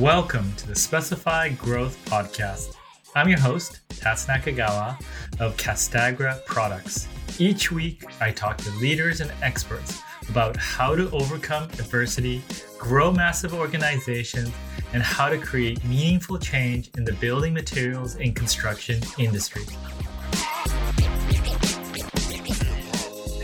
Welcome 0.00 0.50
to 0.54 0.66
the 0.66 0.74
Specified 0.74 1.58
Growth 1.58 2.02
Podcast. 2.06 2.74
I'm 3.14 3.28
your 3.28 3.38
host, 3.38 3.80
Tats 3.90 4.24
Nakagawa 4.24 4.98
of 5.38 5.58
Castagra 5.58 6.42
Products. 6.46 7.06
Each 7.38 7.70
week, 7.70 8.06
I 8.18 8.30
talk 8.30 8.56
to 8.56 8.70
leaders 8.78 9.20
and 9.20 9.30
experts 9.42 10.00
about 10.30 10.56
how 10.56 10.96
to 10.96 11.10
overcome 11.10 11.64
adversity, 11.64 12.42
grow 12.78 13.12
massive 13.12 13.52
organizations, 13.52 14.50
and 14.94 15.02
how 15.02 15.28
to 15.28 15.36
create 15.36 15.84
meaningful 15.84 16.38
change 16.38 16.90
in 16.96 17.04
the 17.04 17.12
building 17.12 17.52
materials 17.52 18.14
and 18.14 18.34
construction 18.34 19.02
industry. 19.18 19.64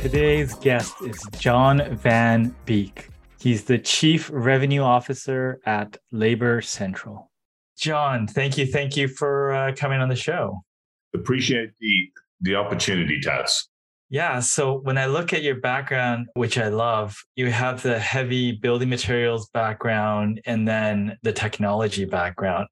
Today's 0.01 0.55
guest 0.55 0.95
is 1.03 1.23
John 1.39 1.95
Van 1.97 2.57
Beek. 2.65 3.11
He's 3.47 3.63
the 3.63 3.79
Chief 3.79 4.29
Revenue 4.33 4.81
Officer 4.81 5.61
at 5.65 5.99
Labor 6.11 6.61
Central. 6.61 7.31
John, 7.79 8.27
thank 8.27 8.59
you. 8.59 8.67
Thank 8.67 8.97
you 8.97 9.07
for 9.07 9.53
uh, 9.53 9.73
coming 9.77 10.01
on 10.01 10.09
the 10.09 10.17
show. 10.17 10.65
Appreciate 11.15 11.71
the, 11.79 12.11
the 12.41 12.57
opportunity, 12.57 13.21
Tats. 13.21 13.69
Yeah. 14.11 14.41
So 14.41 14.79
when 14.79 14.99
I 14.99 15.07
look 15.07 15.33
at 15.33 15.45
your 15.45 15.61
background, 15.61 16.27
which 16.35 16.59
I 16.59 16.71
love, 16.71 17.15
you 17.37 17.53
have 17.53 17.85
the 17.85 18.01
heavy 18.01 18.51
building 18.51 18.89
materials 18.89 19.49
background 19.55 20.41
and 20.45 20.67
then 20.67 21.17
the 21.23 21.33
technology 21.33 22.05
background. 22.05 22.67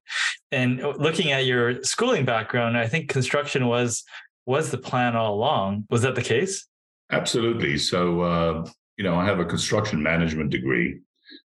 And 0.51 0.81
looking 0.81 1.31
at 1.31 1.45
your 1.45 1.81
schooling 1.83 2.25
background, 2.25 2.77
I 2.77 2.87
think 2.87 3.07
construction 3.07 3.67
was 3.67 4.03
was 4.45 4.71
the 4.71 4.77
plan 4.77 5.15
all 5.15 5.35
along. 5.35 5.85
Was 5.89 6.01
that 6.01 6.15
the 6.15 6.21
case? 6.21 6.67
Absolutely. 7.11 7.77
So, 7.77 8.19
uh, 8.19 8.65
you 8.97 9.03
know, 9.03 9.15
I 9.15 9.25
have 9.25 9.39
a 9.39 9.45
construction 9.45 10.01
management 10.01 10.49
degree. 10.49 10.99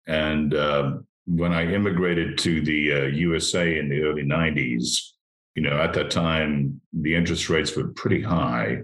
And 0.08 0.54
uh, 0.54 0.98
when 1.26 1.54
I 1.54 1.74
immigrated 1.74 2.38
to 2.40 2.62
the 2.62 2.94
uh, 2.94 3.06
USA 3.08 3.78
in 3.78 3.90
the 3.90 4.02
early 4.02 4.24
90s, 4.24 4.98
you 5.56 5.64
know, 5.64 5.78
at 5.78 5.94
that 5.94 6.12
time, 6.12 6.80
the 6.94 7.16
interest 7.16 7.50
rates 7.50 7.76
were 7.76 7.90
pretty 7.90 8.22
high. 8.22 8.80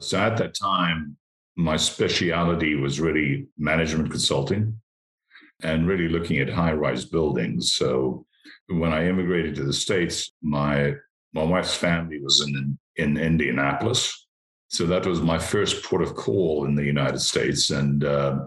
So 0.00 0.18
at 0.18 0.36
that 0.38 0.54
time, 0.54 1.16
my 1.56 1.76
speciality 1.76 2.74
was 2.74 3.00
really 3.00 3.46
management 3.58 4.10
consulting 4.10 4.80
and 5.62 5.86
really 5.86 6.08
looking 6.08 6.38
at 6.38 6.48
high 6.48 6.72
rise 6.72 7.04
buildings. 7.04 7.74
So 7.74 8.26
when 8.68 8.92
I 8.92 9.08
immigrated 9.08 9.54
to 9.56 9.64
the 9.64 9.72
States, 9.72 10.32
my 10.42 10.94
my 11.34 11.44
wife's 11.44 11.74
family 11.74 12.20
was 12.20 12.40
in 12.46 12.78
in 12.96 13.16
Indianapolis. 13.16 14.26
So 14.72 14.86
that 14.86 15.04
was 15.04 15.20
my 15.20 15.38
first 15.38 15.84
port 15.84 16.00
of 16.00 16.14
call 16.14 16.64
in 16.64 16.74
the 16.74 16.84
United 16.84 17.20
States. 17.20 17.70
And 17.70 18.04
uh, 18.04 18.46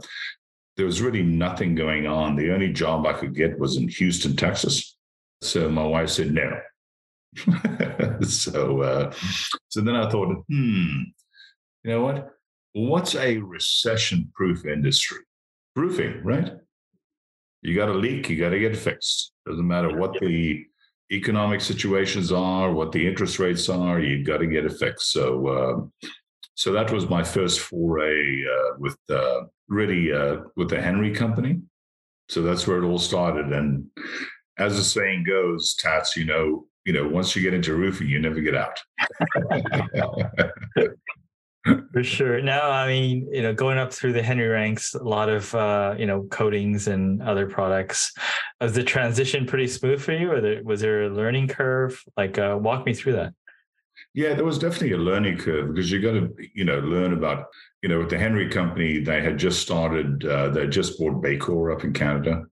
there 0.76 0.88
was 0.88 1.00
really 1.00 1.22
nothing 1.22 1.76
going 1.76 2.08
on. 2.08 2.36
The 2.36 2.52
only 2.52 2.74
job 2.74 3.06
I 3.06 3.14
could 3.14 3.36
get 3.36 3.60
was 3.60 3.78
in 3.78 3.88
Houston, 3.88 4.36
Texas. 4.36 4.98
So 5.42 5.70
my 5.70 5.86
wife 5.86 6.10
said 6.10 6.34
no. 6.34 6.60
so, 8.28 8.82
uh, 8.82 9.14
so 9.70 9.82
then 9.82 9.96
I 9.96 10.10
thought, 10.10 10.44
hmm, 10.50 11.04
you 11.84 11.92
know 11.92 12.02
what? 12.02 12.30
What's 12.74 13.14
a 13.14 13.38
recession-proof 13.38 14.66
industry? 14.66 15.20
Roofing, 15.76 16.24
right? 16.24 16.54
You 17.62 17.76
got 17.76 17.90
a 17.90 17.94
leak, 17.94 18.30
you 18.30 18.40
got 18.40 18.50
to 18.50 18.60
get 18.60 18.76
fixed. 18.76 19.32
Doesn't 19.46 19.68
matter 19.68 19.96
what 19.96 20.20
the 20.20 20.66
economic 21.12 21.62
situations 21.62 22.32
are, 22.32 22.72
what 22.72 22.92
the 22.92 23.08
interest 23.08 23.40
rates 23.40 23.70
are, 23.70 24.00
you've 24.00 24.26
got 24.26 24.38
to 24.38 24.48
get 24.48 24.72
fixed. 24.74 25.12
So, 25.12 25.48
uh, 25.48 26.08
so 26.56 26.72
that 26.72 26.92
was 26.92 27.10
my 27.10 27.24
first 27.24 27.60
foray 27.60 28.44
uh, 28.44 28.78
with 28.78 28.98
uh, 29.10 29.42
really 29.68 30.12
uh, 30.12 30.38
with 30.56 30.70
the 30.70 30.82
Henry 30.82 31.12
Company. 31.14 31.62
So 32.30 32.42
that's 32.42 32.66
where 32.66 32.78
it 32.78 32.86
all 32.86 32.98
started. 32.98 33.52
And 33.54 33.86
as 34.58 34.78
the 34.78 34.84
saying 34.84 35.26
goes, 35.26 35.76
Tats, 35.76 36.16
you 36.16 36.26
know, 36.26 36.66
you 36.86 36.94
know, 36.94 37.08
once 37.08 37.36
you 37.36 37.42
get 37.42 37.54
into 37.54 37.76
roofing, 37.76 38.08
you 38.08 38.20
never 38.20 38.42
get 38.42 38.56
out. 38.56 38.80
For 41.94 42.04
sure. 42.04 42.42
Now, 42.42 42.70
I 42.70 42.88
mean, 42.88 43.28
you 43.32 43.42
know, 43.42 43.54
going 43.54 43.78
up 43.78 43.92
through 43.92 44.14
the 44.14 44.22
Henry 44.22 44.48
ranks, 44.48 44.94
a 44.94 45.04
lot 45.04 45.30
of 45.30 45.54
uh, 45.56 45.96
you 45.98 46.06
know 46.06 46.24
coatings 46.24 46.88
and 46.88 47.24
other 47.24 47.48
products. 47.48 48.14
Was 48.62 48.74
the 48.74 48.84
transition 48.84 49.46
pretty 49.46 49.68
smooth 49.68 50.02
for 50.02 50.14
you, 50.14 50.32
or 50.32 50.64
was 50.64 50.82
there 50.82 51.04
a 51.04 51.10
learning 51.10 51.48
curve? 51.48 52.02
Like, 52.16 52.38
uh, 52.38 52.58
walk 52.60 52.86
me 52.86 52.94
through 52.94 53.14
that. 53.14 53.34
Yeah, 54.14 54.34
there 54.34 54.46
was 54.46 54.60
definitely 54.60 54.94
a 54.94 54.98
learning 54.98 55.38
curve 55.38 55.74
because 55.74 55.92
you 55.92 56.02
got 56.02 56.14
to, 56.14 56.34
you 56.54 56.64
know, 56.64 56.80
learn 56.80 57.14
about, 57.14 57.48
you 57.82 57.90
know, 57.90 58.00
with 58.00 58.10
the 58.10 58.18
Henry 58.18 58.50
Company, 58.50 59.00
they 59.00 59.22
had 59.22 59.38
just 59.38 59.62
started, 59.62 60.26
uh, 60.26 60.50
they 60.50 60.68
just 60.68 60.98
bought 60.98 61.22
Bakor 61.22 61.76
up 61.76 61.84
in 61.84 61.92
Canada. 61.94 62.44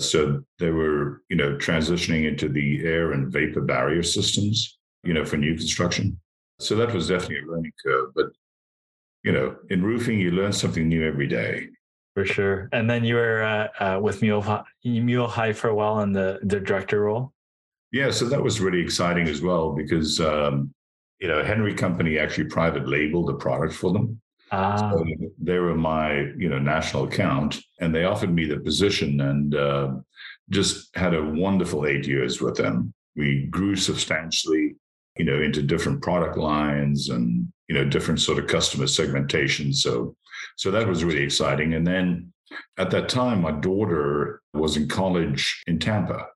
So 0.00 0.42
they 0.58 0.70
were, 0.70 1.22
you 1.28 1.36
know, 1.36 1.56
transitioning 1.56 2.28
into 2.28 2.48
the 2.48 2.84
air 2.84 3.12
and 3.12 3.32
vapor 3.32 3.60
barrier 3.60 4.02
systems, 4.02 4.78
you 5.02 5.14
know, 5.14 5.24
for 5.24 5.36
new 5.36 5.56
construction. 5.56 6.20
So 6.60 6.76
that 6.76 6.92
was 6.92 7.08
definitely 7.08 7.40
a 7.46 7.50
learning 7.50 7.72
curve. 7.84 8.10
But, 8.14 8.26
you 9.22 9.32
know, 9.32 9.56
in 9.70 9.82
roofing, 9.82 10.20
you 10.20 10.30
learn 10.30 10.52
something 10.52 10.88
new 10.88 11.06
every 11.06 11.26
day. 11.26 11.68
For 12.14 12.24
sure. 12.24 12.68
And 12.72 12.88
then 12.88 13.04
you 13.04 13.16
were 13.16 13.42
uh, 13.42 13.68
uh, 13.82 14.00
with 14.00 14.22
Mule-Hide, 14.22 14.64
Mule 14.84 15.26
High 15.26 15.52
for 15.52 15.68
a 15.68 15.74
while 15.74 16.00
in 16.00 16.12
the, 16.12 16.38
the 16.42 16.60
director 16.60 17.00
role. 17.00 17.32
Yeah, 17.94 18.10
so 18.10 18.24
that 18.26 18.42
was 18.42 18.60
really 18.60 18.80
exciting 18.80 19.28
as 19.28 19.40
well 19.40 19.72
because 19.72 20.20
um, 20.20 20.74
you 21.20 21.28
know 21.28 21.44
Henry 21.44 21.72
Company 21.72 22.18
actually 22.18 22.46
private 22.46 22.88
labeled 22.88 23.28
the 23.28 23.34
product 23.34 23.72
for 23.72 23.92
them. 23.92 24.20
Ah. 24.50 24.90
So 24.90 25.06
they 25.38 25.58
were 25.58 25.76
my 25.76 26.22
you 26.36 26.48
know 26.48 26.58
national 26.58 27.04
account, 27.04 27.60
and 27.80 27.94
they 27.94 28.02
offered 28.02 28.34
me 28.34 28.46
the 28.46 28.58
position, 28.58 29.20
and 29.20 29.54
uh, 29.54 29.92
just 30.50 30.94
had 30.96 31.14
a 31.14 31.22
wonderful 31.22 31.86
eight 31.86 32.04
years 32.04 32.40
with 32.40 32.56
them. 32.56 32.92
We 33.14 33.46
grew 33.46 33.76
substantially 33.76 34.74
you 35.16 35.24
know, 35.24 35.40
into 35.40 35.62
different 35.62 36.02
product 36.02 36.36
lines 36.36 37.08
and, 37.08 37.52
you 37.68 37.74
know, 37.74 37.84
different 37.84 38.20
sort 38.20 38.38
of 38.38 38.46
customer 38.46 38.86
segmentation. 38.86 39.72
So, 39.72 40.16
so 40.56 40.70
that 40.70 40.86
was 40.86 41.04
really 41.04 41.22
exciting. 41.22 41.74
And 41.74 41.86
then 41.86 42.32
at 42.78 42.90
that 42.90 43.08
time, 43.08 43.42
my 43.42 43.52
daughter 43.52 44.42
was 44.52 44.76
in 44.76 44.88
college 44.88 45.62
in 45.66 45.78
Tampa. 45.78 46.26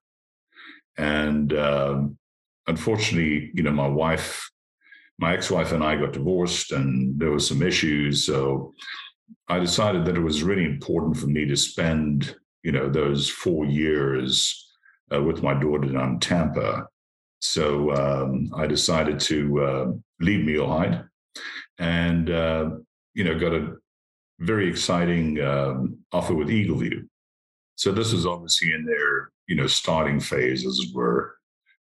And 0.97 1.53
um, 1.53 2.19
unfortunately, 2.67 3.51
you 3.55 3.63
know, 3.63 3.73
my 3.73 3.89
wife, 3.89 4.49
my 5.19 5.35
ex-wife 5.35 5.73
and 5.73 5.83
I 5.83 5.97
got 5.97 6.13
divorced 6.13 6.73
and 6.73 7.19
there 7.19 7.31
were 7.31 7.41
some 7.41 7.63
issues. 7.63 8.25
So 8.25 8.75
I 9.49 9.59
decided 9.59 10.05
that 10.05 10.17
it 10.17 10.23
was 10.23 10.43
really 10.43 10.65
important 10.65 11.17
for 11.17 11.27
me 11.27 11.47
to 11.47 11.57
spend, 11.57 12.37
you 12.63 12.73
know, 12.73 12.89
those 12.89 13.29
four 13.29 13.65
years 13.65 14.67
uh, 15.13 15.23
with 15.23 15.43
my 15.43 15.55
daughter 15.55 15.89
down 15.89 16.15
in 16.15 16.21
Tampa 16.21 16.87
so 17.41 17.93
um, 17.93 18.51
I 18.55 18.67
decided 18.67 19.21
to 19.21 19.61
uh, 19.63 19.93
leave 20.21 20.45
Mule-Hide 20.45 21.05
and, 21.79 22.31
uh, 22.31 22.71
you 23.15 23.25
know, 23.25 23.39
got 23.39 23.55
a 23.55 23.77
very 24.41 24.69
exciting 24.69 25.41
um, 25.41 25.99
offer 26.13 26.35
with 26.35 26.49
Eagleview. 26.49 27.07
So 27.77 27.93
this 27.93 28.13
was 28.13 28.27
obviously 28.27 28.73
in 28.73 28.85
their, 28.85 29.31
you 29.47 29.57
know, 29.57 29.67
starting 29.67 30.21
phase, 30.21 30.67
as 30.67 30.81
it 30.81 30.95
were, 30.95 31.37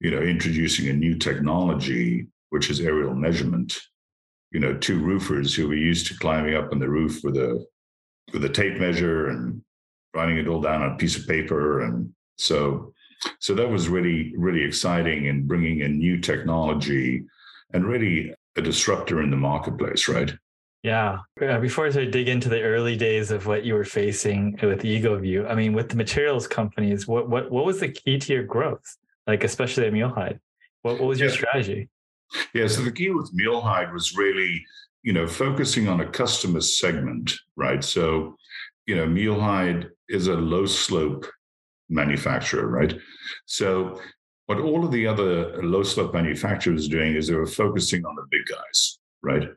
you 0.00 0.10
know, 0.10 0.20
introducing 0.20 0.88
a 0.88 0.92
new 0.92 1.16
technology, 1.16 2.26
which 2.50 2.70
is 2.70 2.80
aerial 2.80 3.14
measurement. 3.14 3.78
You 4.50 4.60
know, 4.60 4.76
two 4.76 4.98
roofers 4.98 5.54
who 5.54 5.68
were 5.68 5.74
used 5.74 6.06
to 6.08 6.18
climbing 6.18 6.54
up 6.54 6.72
on 6.72 6.78
the 6.78 6.88
roof 6.88 7.20
with 7.24 7.36
a 7.36 7.64
with 8.32 8.44
a 8.44 8.48
tape 8.48 8.78
measure 8.78 9.28
and 9.28 9.62
writing 10.14 10.38
it 10.38 10.48
all 10.48 10.60
down 10.60 10.82
on 10.82 10.92
a 10.92 10.96
piece 10.96 11.16
of 11.16 11.26
paper. 11.26 11.80
And 11.80 12.12
so 12.36 12.92
so 13.38 13.54
that 13.54 13.68
was 13.68 13.88
really, 13.88 14.32
really 14.36 14.62
exciting 14.62 15.28
and 15.28 15.46
bringing 15.46 15.82
a 15.82 15.88
new 15.88 16.18
technology 16.18 17.24
and 17.72 17.86
really 17.86 18.34
a 18.56 18.62
disruptor 18.62 19.22
in 19.22 19.30
the 19.30 19.36
marketplace, 19.36 20.08
right? 20.08 20.32
Yeah. 20.82 21.18
Uh, 21.40 21.58
before 21.60 21.86
I 21.86 21.90
sort 21.90 22.06
of 22.06 22.10
dig 22.10 22.28
into 22.28 22.48
the 22.48 22.60
early 22.60 22.96
days 22.96 23.30
of 23.30 23.46
what 23.46 23.64
you 23.64 23.74
were 23.74 23.84
facing 23.84 24.58
with 24.62 24.82
Eagleview, 24.82 25.48
I 25.48 25.54
mean, 25.54 25.72
with 25.72 25.88
the 25.88 25.96
materials 25.96 26.48
companies, 26.48 27.06
what 27.06 27.28
what 27.28 27.50
what 27.50 27.64
was 27.64 27.78
the 27.80 27.88
key 27.88 28.18
to 28.18 28.32
your 28.32 28.42
growth? 28.42 28.96
Like 29.26 29.44
especially 29.44 29.86
at 29.86 29.92
Mule-Hide, 29.92 30.40
what 30.82 30.98
what 30.98 31.06
was 31.06 31.20
your 31.20 31.28
yeah. 31.28 31.36
strategy? 31.36 31.88
Yeah. 32.52 32.66
So 32.66 32.82
the 32.82 32.90
key 32.90 33.10
with 33.10 33.30
Mule-Hide 33.32 33.92
was 33.92 34.16
really, 34.16 34.64
you 35.02 35.12
know, 35.12 35.28
focusing 35.28 35.86
on 35.86 36.00
a 36.00 36.08
customer 36.08 36.60
segment, 36.60 37.32
right? 37.54 37.84
So, 37.84 38.36
you 38.86 38.96
know, 38.96 39.06
Mule-Hide 39.06 39.88
is 40.08 40.26
a 40.26 40.34
low 40.34 40.66
slope 40.66 41.26
manufacturer, 41.92 42.66
right? 42.66 42.98
So, 43.46 44.00
what 44.46 44.58
all 44.58 44.84
of 44.84 44.90
the 44.90 45.06
other 45.06 45.62
low 45.62 45.82
slope 45.82 46.14
manufacturers 46.14 46.88
doing 46.88 47.14
is 47.14 47.28
they 47.28 47.34
were 47.34 47.46
focusing 47.46 48.04
on 48.04 48.16
the 48.16 48.26
big 48.30 48.42
guys, 48.50 48.98
right? 49.22 49.48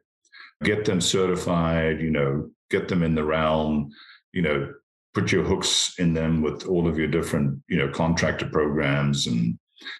Get 0.63 0.85
them 0.85 1.01
certified, 1.01 1.99
you 1.99 2.11
know, 2.11 2.49
get 2.69 2.87
them 2.87 3.03
in 3.03 3.15
the 3.15 3.23
realm, 3.23 3.91
you 4.31 4.41
know, 4.41 4.73
put 5.13 5.31
your 5.31 5.43
hooks 5.43 5.95
in 5.97 6.13
them 6.13 6.41
with 6.41 6.65
all 6.67 6.87
of 6.87 6.97
your 6.97 7.07
different, 7.07 7.59
you 7.67 7.77
know, 7.77 7.89
contractor 7.89 8.47
programs 8.47 9.27
and, 9.27 9.57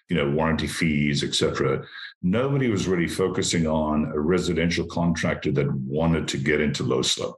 you 0.08 0.16
know, 0.16 0.30
warranty 0.30 0.66
fees, 0.66 1.24
etc. 1.24 1.84
Nobody 2.22 2.68
was 2.68 2.86
really 2.86 3.08
focusing 3.08 3.66
on 3.66 4.06
a 4.06 4.20
residential 4.20 4.86
contractor 4.86 5.52
that 5.52 5.72
wanted 5.72 6.28
to 6.28 6.38
get 6.38 6.60
into 6.60 6.84
low 6.84 7.02
slope. 7.02 7.36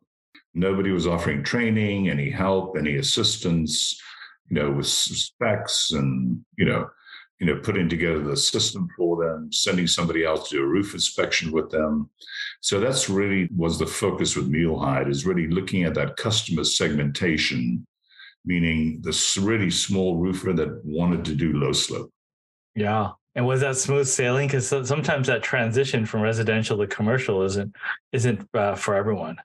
Nobody 0.55 0.91
was 0.91 1.07
offering 1.07 1.43
training, 1.43 2.09
any 2.09 2.31
help, 2.31 2.77
any 2.77 2.97
assistance 2.97 4.01
you 4.51 4.61
know, 4.61 4.71
with 4.71 4.87
specs 4.87 5.93
and, 5.93 6.45
you 6.57 6.65
know, 6.65 6.89
you 7.41 7.47
know, 7.47 7.61
putting 7.61 7.89
together 7.89 8.21
the 8.21 8.37
system 8.37 8.89
for 8.97 9.25
them, 9.25 9.53
sending 9.53 9.87
somebody 9.87 10.25
else 10.25 10.49
to 10.49 10.57
do 10.57 10.63
a 10.63 10.67
roof 10.67 10.93
inspection 10.93 11.53
with 11.53 11.71
them. 11.71 12.11
So 12.61 12.81
that's 12.81 13.09
really 13.09 13.49
was 13.55 13.79
the 13.79 13.87
focus 13.87 14.35
with 14.35 14.51
Mulehide 14.51 15.09
is 15.09 15.25
really 15.25 15.47
looking 15.47 15.85
at 15.85 15.95
that 15.95 16.17
customer 16.17 16.65
segmentation, 16.65 17.87
meaning 18.45 19.01
the 19.03 19.17
really 19.41 19.71
small 19.71 20.17
roofer 20.17 20.53
that 20.55 20.85
wanted 20.85 21.25
to 21.27 21.35
do 21.35 21.53
low 21.53 21.73
slope. 21.73 22.11
Yeah. 22.75 23.11
And 23.37 23.47
was 23.47 23.61
that 23.61 23.77
smooth 23.77 24.09
sailing? 24.09 24.49
Because 24.49 24.67
sometimes 24.69 25.29
that 25.29 25.45
transition 25.45 26.07
from 26.07 26.23
residential 26.23 26.77
to 26.79 26.89
commercial 26.89 27.43
isn't 27.43 27.77
isn't 28.13 28.49
uh, 28.53 28.75
for 28.75 28.97
everyone. 28.97 29.37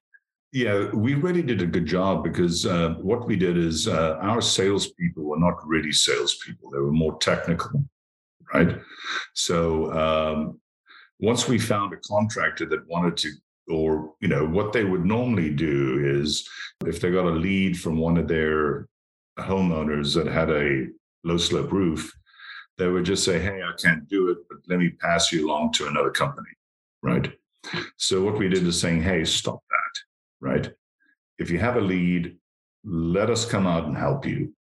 Yeah, 0.54 0.92
we 0.92 1.16
really 1.16 1.42
did 1.42 1.64
a 1.64 1.66
good 1.66 1.88
job 1.88 2.24
because 2.24 2.68
uh, 2.68 2.90
what 3.02 3.26
we 3.26 3.36
did 3.36 3.58
is 3.58 3.88
uh, 3.88 4.20
our 4.22 4.40
salespeople 4.40 5.24
were 5.24 5.40
not 5.40 5.68
really 5.68 5.92
salespeople; 5.92 6.70
they 6.70 6.78
were 6.78 6.92
more 6.92 7.18
technical, 7.18 7.84
right? 8.54 8.78
So 9.34 9.92
um, 9.94 10.60
once 11.20 11.48
we 11.48 11.58
found 11.58 11.92
a 11.92 11.98
contractor 12.08 12.68
that 12.68 12.88
wanted 12.88 13.18
to, 13.18 13.32
or 13.68 14.14
you 14.22 14.28
know, 14.28 14.46
what 14.46 14.74
they 14.74 14.84
would 14.84 15.04
normally 15.04 15.50
do 15.50 16.20
is 16.22 16.48
if 16.86 17.02
they 17.02 17.10
got 17.10 17.26
a 17.26 17.32
lead 17.32 17.80
from 17.80 17.98
one 17.98 18.18
of 18.18 18.28
their 18.28 18.88
homeowners 19.40 20.14
that 20.14 20.32
had 20.32 20.52
a 20.52 20.86
low 21.24 21.38
slope 21.38 21.72
roof, 21.72 22.14
they 22.78 22.88
would 22.88 23.06
just 23.06 23.24
say, 23.24 23.40
"Hey, 23.40 23.64
I 23.64 23.72
can't 23.82 24.08
do 24.08 24.30
it, 24.30 24.38
but 24.48 24.60
let 24.68 24.78
me 24.78 24.92
pass 25.02 25.32
you 25.32 25.48
along 25.48 25.74
to 25.74 25.88
another 25.88 26.12
company," 26.12 26.52
right? 27.02 27.34
So 27.98 28.22
what 28.24 28.38
we 28.38 28.50
did 28.50 28.68
is 28.68 28.80
saying, 28.80 29.02
"Hey, 29.02 29.26
stop 29.26 29.64
that." 29.68 30.13
Right? 30.44 30.70
If 31.40 31.50
you 31.50 31.58
have 31.60 31.78
a 31.78 31.82
lead, 31.82 32.38
let 32.84 33.30
us 33.30 33.46
come 33.46 33.66
out 33.66 33.86
and 33.86 33.98
help 33.98 34.26
you. 34.26 34.54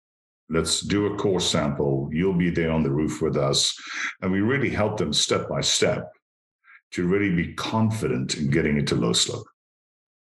Let's 0.50 0.81
do 0.81 1.06
a 1.06 1.17
core 1.17 1.41
sample. 1.41 2.09
You'll 2.12 2.35
be 2.35 2.50
there 2.50 2.71
on 2.71 2.82
the 2.82 2.91
roof 2.91 3.23
with 3.23 3.37
us. 3.37 3.75
And 4.21 4.31
we 4.31 4.41
really 4.41 4.71
help 4.71 4.99
them 4.99 5.12
step 5.12 5.49
by 5.49 5.62
step 5.62 6.12
to 6.93 7.06
really 7.06 7.35
be 7.35 7.55
confident 7.55 8.37
in 8.37 8.50
getting 8.50 8.77
into 8.77 8.94
low 8.97 9.12
slope. 9.12 9.47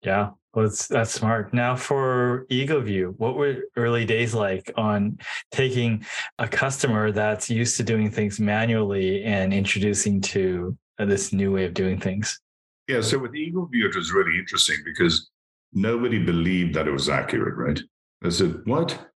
Yeah, 0.02 0.30
well, 0.54 0.66
that's, 0.66 0.86
that's 0.86 1.12
smart. 1.12 1.52
Now 1.52 1.76
for 1.76 2.46
EagleView, 2.50 3.18
what 3.18 3.36
were 3.36 3.62
early 3.76 4.04
days 4.04 4.32
like 4.32 4.70
on 4.76 5.18
taking 5.50 6.04
a 6.38 6.48
customer 6.48 7.10
that's 7.12 7.50
used 7.50 7.76
to 7.78 7.82
doing 7.82 8.10
things 8.10 8.38
manually 8.38 9.24
and 9.24 9.52
introducing 9.52 10.20
to 10.20 10.76
uh, 10.98 11.04
this 11.04 11.32
new 11.32 11.52
way 11.52 11.64
of 11.64 11.74
doing 11.74 11.98
things? 11.98 12.40
Yeah, 12.88 13.00
so 13.00 13.18
with 13.18 13.32
EagleView, 13.32 13.86
it 13.86 13.96
was 13.96 14.12
really 14.12 14.38
interesting 14.38 14.76
because 14.84 15.30
nobody 15.72 16.18
believed 16.18 16.74
that 16.74 16.88
it 16.88 16.92
was 16.92 17.08
accurate, 17.08 17.56
right? 17.56 17.80
I 18.24 18.28
said, 18.28 18.60
What? 18.64 19.08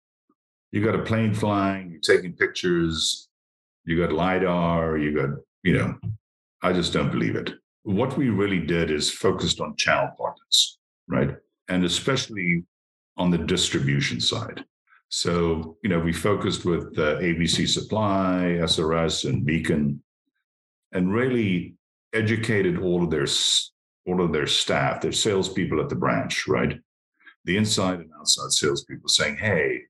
You 0.72 0.84
got 0.84 0.98
a 0.98 1.04
plane 1.04 1.32
flying, 1.34 1.90
you're 1.90 2.00
taking 2.00 2.32
pictures, 2.32 3.28
you 3.84 4.00
got 4.00 4.12
LIDAR, 4.12 4.98
you 4.98 5.14
got, 5.14 5.38
you 5.62 5.74
know, 5.78 5.94
I 6.62 6.72
just 6.72 6.92
don't 6.92 7.12
believe 7.12 7.36
it. 7.36 7.52
What 7.84 8.16
we 8.16 8.30
really 8.30 8.58
did 8.58 8.90
is 8.90 9.10
focused 9.10 9.60
on 9.60 9.76
channel 9.76 10.10
partners, 10.18 10.78
right? 11.06 11.36
And 11.68 11.84
especially 11.84 12.64
on 13.16 13.30
the 13.30 13.38
distribution 13.38 14.20
side. 14.20 14.64
So, 15.10 15.76
you 15.82 15.90
know, 15.90 16.00
we 16.00 16.12
focused 16.12 16.64
with 16.64 16.98
uh, 16.98 17.18
ABC 17.18 17.68
Supply, 17.68 18.58
SRS, 18.60 19.28
and 19.28 19.46
Beacon, 19.46 20.02
and 20.92 21.12
really 21.12 21.76
educated 22.12 22.78
all 22.78 23.04
of 23.04 23.10
their 23.10 23.26
all 24.06 24.22
of 24.22 24.32
their 24.32 24.46
staff, 24.46 25.00
their 25.00 25.12
salespeople 25.12 25.80
at 25.80 25.88
the 25.88 25.94
branch, 25.94 26.46
right? 26.46 26.78
The 27.44 27.56
inside 27.56 28.00
and 28.00 28.10
outside 28.18 28.52
salespeople 28.52 29.08
saying, 29.08 29.36
hey, 29.36 29.82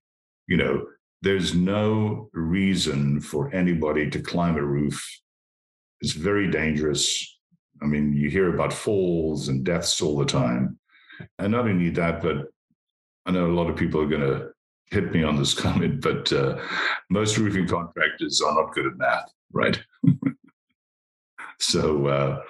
you 0.46 0.56
know, 0.56 0.87
there's 1.22 1.55
no 1.55 2.28
reason 2.32 3.20
for 3.20 3.52
anybody 3.55 4.11
to 4.11 4.20
climb 4.20 4.56
a 4.56 4.62
roof. 4.62 5.05
It's 6.00 6.12
very 6.12 6.50
dangerous. 6.50 7.38
I 7.82 7.87
mean, 7.87 8.14
you 8.14 8.28
hear 8.28 8.55
about 8.55 8.72
falls 8.72 9.49
and 9.49 9.64
deaths 9.64 10.00
all 10.00 10.19
the 10.19 10.26
time. 10.26 10.78
And 11.38 11.52
not 11.52 11.67
only 11.67 11.90
that, 11.90 12.22
but 12.22 12.49
I 13.26 13.31
know 13.31 13.46
a 13.46 13.55
lot 13.55 13.70
of 13.70 13.76
people 13.76 14.00
are 14.00 14.08
going 14.08 14.20
to 14.20 14.50
hit 14.90 15.12
me 15.12 15.22
on 15.22 15.37
this 15.37 15.55
comment, 15.60 16.00
but 16.00 16.32
uh, 16.32 16.58
most 17.10 17.38
roofing 17.38 17.69
contractors 17.69 18.40
are 18.40 18.55
not 18.55 18.75
good 18.75 18.87
at 18.87 18.96
math, 18.96 19.32
right? 19.52 19.81
So, 21.64 22.06
uh, 22.06 22.40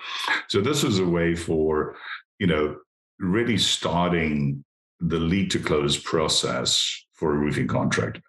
so 0.48 0.60
this 0.60 0.82
was 0.82 0.98
a 0.98 1.06
way 1.06 1.34
for, 1.34 1.96
you 2.38 2.46
know, 2.46 2.76
really 3.18 3.58
starting 3.58 4.64
the 5.00 5.18
lead 5.18 5.50
to 5.52 5.58
close 5.58 5.96
process 5.96 7.04
for 7.12 7.34
a 7.34 7.38
roofing 7.38 7.68
contractor, 7.68 8.22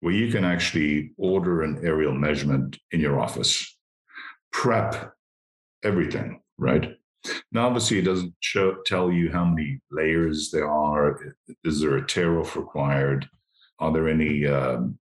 where 0.00 0.14
you 0.14 0.30
can 0.30 0.44
actually 0.44 1.12
order 1.16 1.62
an 1.62 1.80
aerial 1.84 2.14
measurement 2.14 2.78
in 2.90 3.00
your 3.00 3.20
office, 3.20 3.76
prep 4.52 5.12
everything, 5.82 6.40
right? 6.58 6.96
Now, 7.52 7.66
obviously, 7.66 7.98
it 7.98 8.04
doesn't 8.04 8.34
show, 8.40 8.76
tell 8.84 9.10
you 9.10 9.30
how 9.30 9.44
many 9.44 9.80
layers 9.90 10.50
there 10.50 10.70
are. 10.70 11.34
Is 11.62 11.80
there 11.80 11.96
a 11.96 12.06
tear 12.06 12.38
off 12.40 12.56
required? 12.56 13.28
Are 13.78 13.92
there 13.92 14.08
any 14.08 14.46
um, 14.46 14.98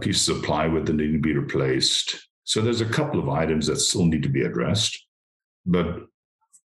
pieces 0.00 0.28
of 0.28 0.42
plywood 0.42 0.86
that 0.86 0.94
need 0.94 1.12
to 1.12 1.18
be 1.18 1.36
replaced? 1.36 2.28
So 2.46 2.60
there's 2.60 2.80
a 2.80 2.86
couple 2.86 3.18
of 3.18 3.28
items 3.28 3.66
that 3.66 3.80
still 3.80 4.04
need 4.04 4.22
to 4.22 4.28
be 4.28 4.42
addressed, 4.42 4.96
but 5.66 6.06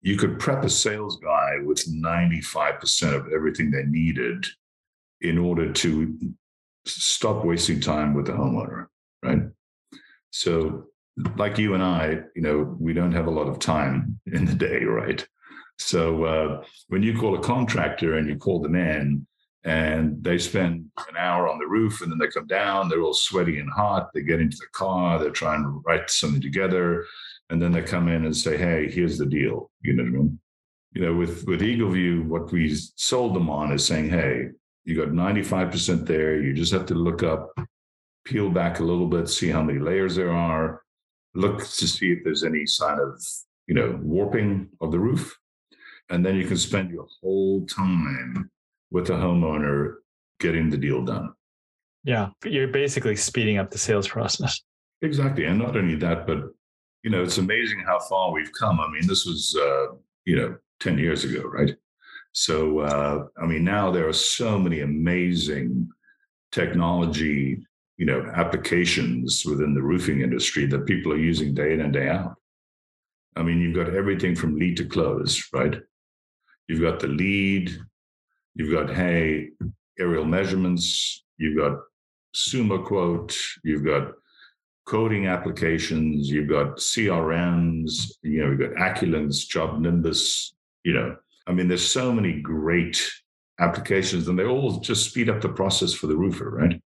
you 0.02 0.18
could 0.18 0.38
prep 0.38 0.64
a 0.64 0.70
sales 0.70 1.18
guy 1.18 1.58
with 1.66 1.84
95% 1.92 3.16
of 3.16 3.34
everything 3.34 3.72
they 3.72 3.84
needed 3.84 4.46
in 5.22 5.40
order 5.40 5.74
to 5.74 6.16
stop 6.86 7.44
wasting 7.44 7.80
time 7.80 8.14
with 8.14 8.28
the 8.28 8.34
homeowner, 8.34 8.86
right? 9.24 9.42
So 10.30 10.90
like 11.38 11.58
you 11.58 11.74
and 11.74 11.82
I, 11.82 12.20
you 12.36 12.44
know, 12.44 12.76
we 12.80 12.94
don't 12.94 13.14
have 13.14 13.26
a 13.26 13.32
lot 13.32 13.48
of 13.48 13.58
time 13.58 14.20
in 14.28 14.46
the 14.46 14.54
day, 14.54 14.84
right? 14.84 15.26
So 15.80 16.24
uh, 16.26 16.64
when 16.90 17.02
you 17.02 17.18
call 17.18 17.36
a 17.36 17.42
contractor 17.42 18.18
and 18.18 18.30
you 18.30 18.36
call 18.36 18.62
them 18.62 18.76
in, 18.76 19.26
and 19.66 20.22
they 20.22 20.38
spend 20.38 20.86
an 21.10 21.18
hour 21.18 21.48
on 21.48 21.58
the 21.58 21.66
roof 21.66 22.02
and 22.02 22.12
then 22.12 22.20
they 22.20 22.28
come 22.28 22.48
down 22.48 22.90
they're 22.90 23.02
all 23.02 23.14
sweaty 23.14 23.60
and 23.60 23.70
hot 23.70 24.10
they 24.14 24.22
get 24.22 24.42
into 24.42 24.58
the 24.58 24.68
car 24.74 25.18
they're 25.18 25.30
trying 25.30 25.64
to 25.64 25.82
write 25.86 26.10
something 26.10 26.42
together 26.42 27.06
and 27.50 27.62
then 27.62 27.72
they 27.72 27.82
come 27.82 28.08
in 28.08 28.26
and 28.26 28.36
say 28.36 28.58
hey 28.58 28.90
here's 28.90 29.18
the 29.18 29.26
deal 29.26 29.70
you 29.82 29.94
know 29.94 30.04
what 30.04 30.10
I 30.10 30.12
mean? 30.12 30.40
you 30.94 31.02
know 31.02 31.14
with 31.16 31.46
with 31.48 31.64
eagle 31.64 31.92
view 31.92 32.24
what 32.24 32.52
we 32.52 32.76
sold 32.96 33.36
them 33.36 33.50
on 33.50 33.72
is 33.72 33.86
saying 33.86 34.10
hey 34.10 34.50
you 34.86 34.98
got 34.98 35.10
95% 35.14 36.06
there 36.06 36.42
you 36.42 36.54
just 36.54 36.74
have 36.74 36.86
to 36.88 36.94
look 36.94 37.24
up 37.24 37.58
peel 38.26 38.50
back 38.50 38.80
a 38.80 38.84
little 38.84 39.08
bit 39.08 39.30
see 39.30 39.50
how 39.50 39.62
many 39.62 39.80
layers 39.80 40.16
there 40.16 40.32
are 40.32 40.82
look 41.36 41.60
to 41.60 41.88
see 41.88 42.12
if 42.12 42.24
there's 42.24 42.44
any 42.44 42.66
sign 42.66 43.00
of 43.00 43.22
you 43.68 43.76
know 43.76 43.98
warping 44.02 44.68
of 44.82 44.92
the 44.92 45.00
roof 45.00 45.38
and 46.10 46.26
then 46.26 46.36
you 46.36 46.46
can 46.46 46.58
spend 46.58 46.92
your 46.92 47.08
whole 47.22 47.66
time 47.66 48.50
with 48.94 49.08
the 49.08 49.14
homeowner 49.14 49.96
getting 50.40 50.70
the 50.70 50.78
deal 50.78 51.04
done. 51.04 51.34
Yeah, 52.06 52.30
you're 52.46 52.68
basically 52.68 53.18
speeding 53.18 53.58
up 53.58 53.72
the 53.72 53.78
sales 53.78 54.08
process. 54.08 54.62
Exactly, 55.02 55.46
and 55.46 55.60
not 55.60 55.76
only 55.76 55.96
that, 55.96 56.26
but 56.26 56.44
you 57.04 57.10
know, 57.12 57.24
it's 57.24 57.38
amazing 57.38 57.84
how 57.86 58.00
far 58.00 58.32
we've 58.32 58.52
come. 58.58 58.80
I 58.80 58.90
mean, 58.90 59.06
this 59.06 59.26
was 59.26 59.58
uh, 59.60 59.96
you 60.26 60.38
know 60.38 60.56
ten 60.80 60.98
years 60.98 61.26
ago, 61.26 61.42
right? 61.44 61.76
So, 62.32 62.80
uh, 62.80 63.26
I 63.42 63.46
mean, 63.46 63.64
now 63.64 63.92
there 63.92 64.08
are 64.08 64.14
so 64.14 64.58
many 64.58 64.80
amazing 64.80 65.90
technology, 66.52 67.64
you 67.98 68.06
know, 68.06 68.24
applications 68.36 69.44
within 69.46 69.74
the 69.74 69.82
roofing 69.82 70.22
industry 70.22 70.66
that 70.68 70.88
people 70.88 71.14
are 71.14 71.18
using 71.18 71.54
day 71.54 71.74
in 71.74 71.82
and 71.82 71.94
day 71.94 72.10
out. 72.10 72.36
I 73.36 73.44
mean, 73.44 73.60
you've 73.60 73.76
got 73.76 73.94
everything 73.94 74.36
from 74.36 74.58
lead 74.58 74.78
to 74.78 74.86
close, 74.86 75.44
right? 75.54 75.80
You've 76.68 76.82
got 76.82 77.00
the 77.00 77.08
lead, 77.08 77.76
You've 78.56 78.72
got, 78.72 78.94
hey, 78.94 79.50
aerial 80.00 80.26
measurements. 80.26 81.24
You've 81.38 81.58
got 81.58 81.80
SumoQuote. 82.36 83.36
You've 83.64 83.86
got 83.86 84.12
coding 84.86 85.28
applications. 85.28 86.30
You've 86.30 86.50
got 86.50 86.78
CRMs. 86.78 88.14
You 88.22 88.44
know, 88.44 88.50
you've 88.52 88.60
got 88.60 88.74
AccuLynx, 88.74 89.48
Job 89.48 89.80
Nimbus. 89.80 90.54
You 90.84 90.94
know, 90.94 91.16
I 91.48 91.54
mean, 91.54 91.68
there's 91.68 91.88
so 91.88 92.12
many 92.12 92.42
great 92.42 93.02
applications, 93.60 94.28
and 94.28 94.38
they 94.38 94.46
all 94.46 94.80
just 94.80 95.10
speed 95.10 95.30
up 95.30 95.42
the 95.42 95.50
process 95.50 95.94
for 95.94 96.08
the 96.08 96.16
roofer, 96.16 96.50
right? 96.50 96.82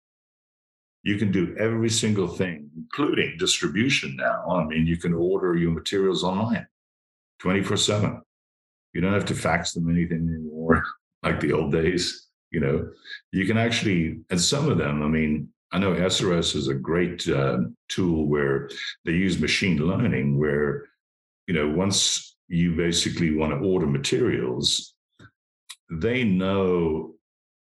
You 1.02 1.16
can 1.16 1.30
do 1.30 1.56
every 1.58 1.88
single 1.88 2.26
thing, 2.26 2.68
including 2.76 3.36
distribution 3.38 4.16
now. 4.16 4.44
I 4.50 4.64
mean, 4.64 4.86
you 4.86 4.96
can 4.96 5.14
order 5.14 5.54
your 5.54 5.70
materials 5.70 6.24
online 6.24 6.66
24 7.38 7.76
7. 7.76 8.20
You 8.92 9.00
don't 9.00 9.12
have 9.12 9.26
to 9.26 9.34
fax 9.34 9.72
them 9.72 9.90
anything 9.90 10.28
anymore 10.28 10.82
like 11.26 11.40
the 11.40 11.52
old 11.52 11.72
days. 11.72 12.28
You 12.50 12.60
know, 12.60 12.88
you 13.32 13.44
can 13.46 13.58
actually, 13.58 14.20
and 14.30 14.40
some 14.40 14.68
of 14.70 14.78
them, 14.78 15.02
I 15.02 15.08
mean, 15.08 15.48
I 15.72 15.78
know 15.78 15.94
SRS 15.94 16.54
is 16.54 16.68
a 16.68 16.74
great 16.74 17.28
uh, 17.28 17.58
tool 17.88 18.26
where 18.26 18.70
they 19.04 19.12
use 19.12 19.40
machine 19.40 19.78
learning, 19.78 20.38
where, 20.38 20.84
you 21.48 21.54
know, 21.54 21.68
once 21.68 22.36
you 22.48 22.76
basically 22.76 23.34
want 23.34 23.52
to 23.52 23.66
order 23.66 23.86
materials, 23.86 24.94
they 25.90 26.22
know 26.22 27.14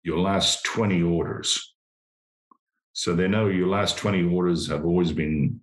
your 0.04 0.20
last 0.20 0.64
20 0.66 1.02
orders. 1.02 1.74
So 2.94 3.16
they 3.16 3.28
know 3.28 3.48
your 3.48 3.68
last 3.68 3.98
20 3.98 4.24
orders 4.24 4.68
have 4.70 4.86
always 4.86 5.12
been 5.12 5.60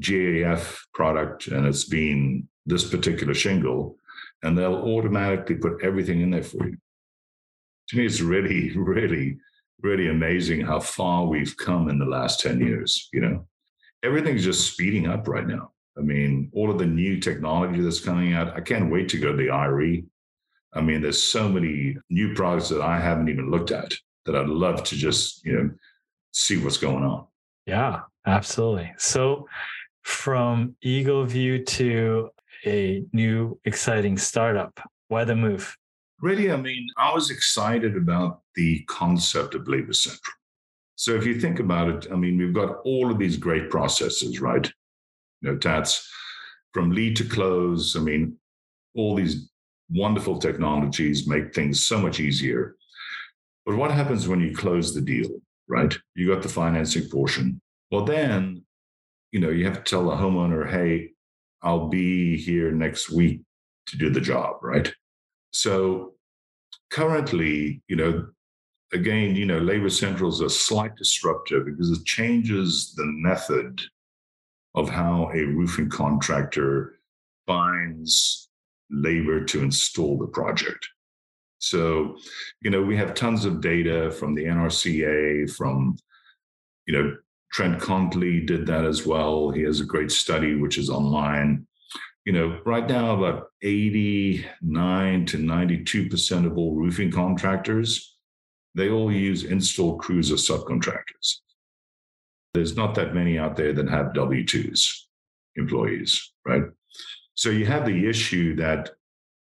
GAF 0.00 0.78
product 0.94 1.48
and 1.48 1.66
it's 1.66 1.84
been 1.84 2.48
this 2.66 2.88
particular 2.88 3.34
shingle, 3.34 3.96
and 4.42 4.56
they'll 4.56 4.74
automatically 4.74 5.56
put 5.56 5.84
everything 5.84 6.20
in 6.20 6.30
there 6.30 6.42
for 6.42 6.68
you. 6.68 6.78
To 7.88 7.96
me, 7.96 8.06
it's 8.06 8.20
really, 8.20 8.70
really, 8.76 9.38
really 9.82 10.08
amazing 10.08 10.60
how 10.60 10.80
far 10.80 11.26
we've 11.26 11.56
come 11.56 11.88
in 11.88 11.98
the 11.98 12.04
last 12.04 12.40
10 12.40 12.60
years. 12.60 13.08
You 13.12 13.20
know, 13.20 13.46
everything's 14.02 14.44
just 14.44 14.72
speeding 14.72 15.06
up 15.06 15.28
right 15.28 15.46
now. 15.46 15.72
I 15.96 16.00
mean, 16.00 16.50
all 16.52 16.70
of 16.70 16.78
the 16.78 16.86
new 16.86 17.20
technology 17.20 17.80
that's 17.80 18.00
coming 18.00 18.34
out, 18.34 18.56
I 18.56 18.60
can't 18.60 18.90
wait 18.90 19.08
to 19.10 19.18
go 19.18 19.30
to 19.30 19.36
the 19.36 19.50
IRE. 19.50 20.02
I 20.72 20.80
mean, 20.80 21.02
there's 21.02 21.22
so 21.22 21.48
many 21.48 21.96
new 22.10 22.34
products 22.34 22.68
that 22.70 22.80
I 22.80 22.98
haven't 22.98 23.28
even 23.28 23.50
looked 23.50 23.70
at 23.70 23.94
that 24.26 24.34
I'd 24.34 24.48
love 24.48 24.82
to 24.84 24.96
just, 24.96 25.44
you 25.44 25.52
know, 25.52 25.70
see 26.32 26.62
what's 26.62 26.78
going 26.78 27.04
on. 27.04 27.26
Yeah, 27.66 28.00
absolutely. 28.26 28.92
So 28.98 29.46
from 30.02 30.74
Eagle 30.82 31.24
View 31.24 31.64
to 31.64 32.30
a 32.66 33.04
new 33.12 33.58
exciting 33.64 34.18
startup, 34.18 34.80
why 35.08 35.24
the 35.24 35.36
move? 35.36 35.76
Really, 36.20 36.50
I 36.50 36.54
mm-hmm. 36.54 36.62
mean, 36.62 36.86
I 36.96 37.12
was 37.12 37.30
excited 37.30 37.96
about 37.96 38.40
the 38.54 38.84
concept 38.88 39.54
of 39.54 39.68
Labor 39.68 39.92
Central. 39.92 40.34
So 40.96 41.14
if 41.14 41.26
you 41.26 41.40
think 41.40 41.58
about 41.58 41.88
it, 41.88 42.06
I 42.12 42.16
mean, 42.16 42.38
we've 42.38 42.54
got 42.54 42.78
all 42.84 43.10
of 43.10 43.18
these 43.18 43.36
great 43.36 43.68
processes, 43.68 44.40
right? 44.40 44.70
You 45.40 45.52
know, 45.52 45.58
Tats 45.58 46.08
from 46.72 46.92
lead 46.92 47.16
to 47.16 47.24
close. 47.24 47.96
I 47.96 48.00
mean, 48.00 48.36
all 48.94 49.14
these 49.14 49.50
wonderful 49.90 50.38
technologies 50.38 51.26
make 51.26 51.54
things 51.54 51.84
so 51.84 51.98
much 51.98 52.20
easier. 52.20 52.76
But 53.66 53.76
what 53.76 53.90
happens 53.90 54.28
when 54.28 54.40
you 54.40 54.54
close 54.54 54.94
the 54.94 55.00
deal, 55.00 55.30
right? 55.68 55.96
You 56.14 56.28
got 56.28 56.42
the 56.42 56.48
financing 56.48 57.08
portion. 57.08 57.60
Well, 57.90 58.04
then, 58.04 58.62
you 59.32 59.40
know, 59.40 59.50
you 59.50 59.64
have 59.64 59.82
to 59.82 59.90
tell 59.90 60.04
the 60.04 60.16
homeowner, 60.16 60.70
hey, 60.70 61.10
I'll 61.62 61.88
be 61.88 62.36
here 62.36 62.70
next 62.70 63.10
week 63.10 63.40
to 63.86 63.96
do 63.96 64.10
the 64.10 64.20
job, 64.20 64.56
right? 64.62 64.92
So 65.54 66.14
currently, 66.90 67.80
you 67.86 67.94
know, 67.94 68.26
again, 68.92 69.36
you 69.36 69.46
know, 69.46 69.58
Labor 69.58 69.88
Central 69.88 70.28
is 70.28 70.40
a 70.40 70.50
slight 70.50 70.96
disruptor 70.96 71.60
because 71.60 71.90
it 71.90 72.04
changes 72.04 72.92
the 72.96 73.06
method 73.06 73.80
of 74.74 74.90
how 74.90 75.30
a 75.32 75.44
roofing 75.44 75.88
contractor 75.88 76.98
finds 77.46 78.48
labor 78.90 79.44
to 79.44 79.62
install 79.62 80.18
the 80.18 80.26
project. 80.26 80.88
So, 81.58 82.16
you 82.60 82.70
know, 82.70 82.82
we 82.82 82.96
have 82.96 83.14
tons 83.14 83.44
of 83.44 83.60
data 83.60 84.10
from 84.10 84.34
the 84.34 84.44
NRCA, 84.44 85.54
from, 85.54 85.96
you 86.86 86.94
know, 86.94 87.16
Trent 87.52 87.80
Cotney 87.80 88.44
did 88.44 88.66
that 88.66 88.84
as 88.84 89.06
well. 89.06 89.50
He 89.50 89.62
has 89.62 89.80
a 89.80 89.84
great 89.84 90.10
study 90.10 90.56
which 90.56 90.78
is 90.78 90.90
online. 90.90 91.64
You 92.24 92.32
know, 92.32 92.60
right 92.64 92.88
now, 92.88 93.16
about 93.16 93.48
89 93.62 95.26
to 95.26 95.36
92% 95.36 96.46
of 96.46 96.56
all 96.56 96.74
roofing 96.74 97.10
contractors, 97.10 98.16
they 98.74 98.88
all 98.88 99.12
use 99.12 99.44
install 99.44 99.98
crews 99.98 100.32
or 100.32 100.36
subcontractors. 100.36 101.40
There's 102.54 102.76
not 102.76 102.94
that 102.94 103.14
many 103.14 103.38
out 103.38 103.56
there 103.56 103.72
that 103.74 103.90
have 103.90 104.14
W 104.14 104.42
2s 104.44 104.90
employees, 105.56 106.32
right? 106.46 106.62
So 107.34 107.50
you 107.50 107.66
have 107.66 107.84
the 107.84 108.08
issue 108.08 108.56
that 108.56 108.90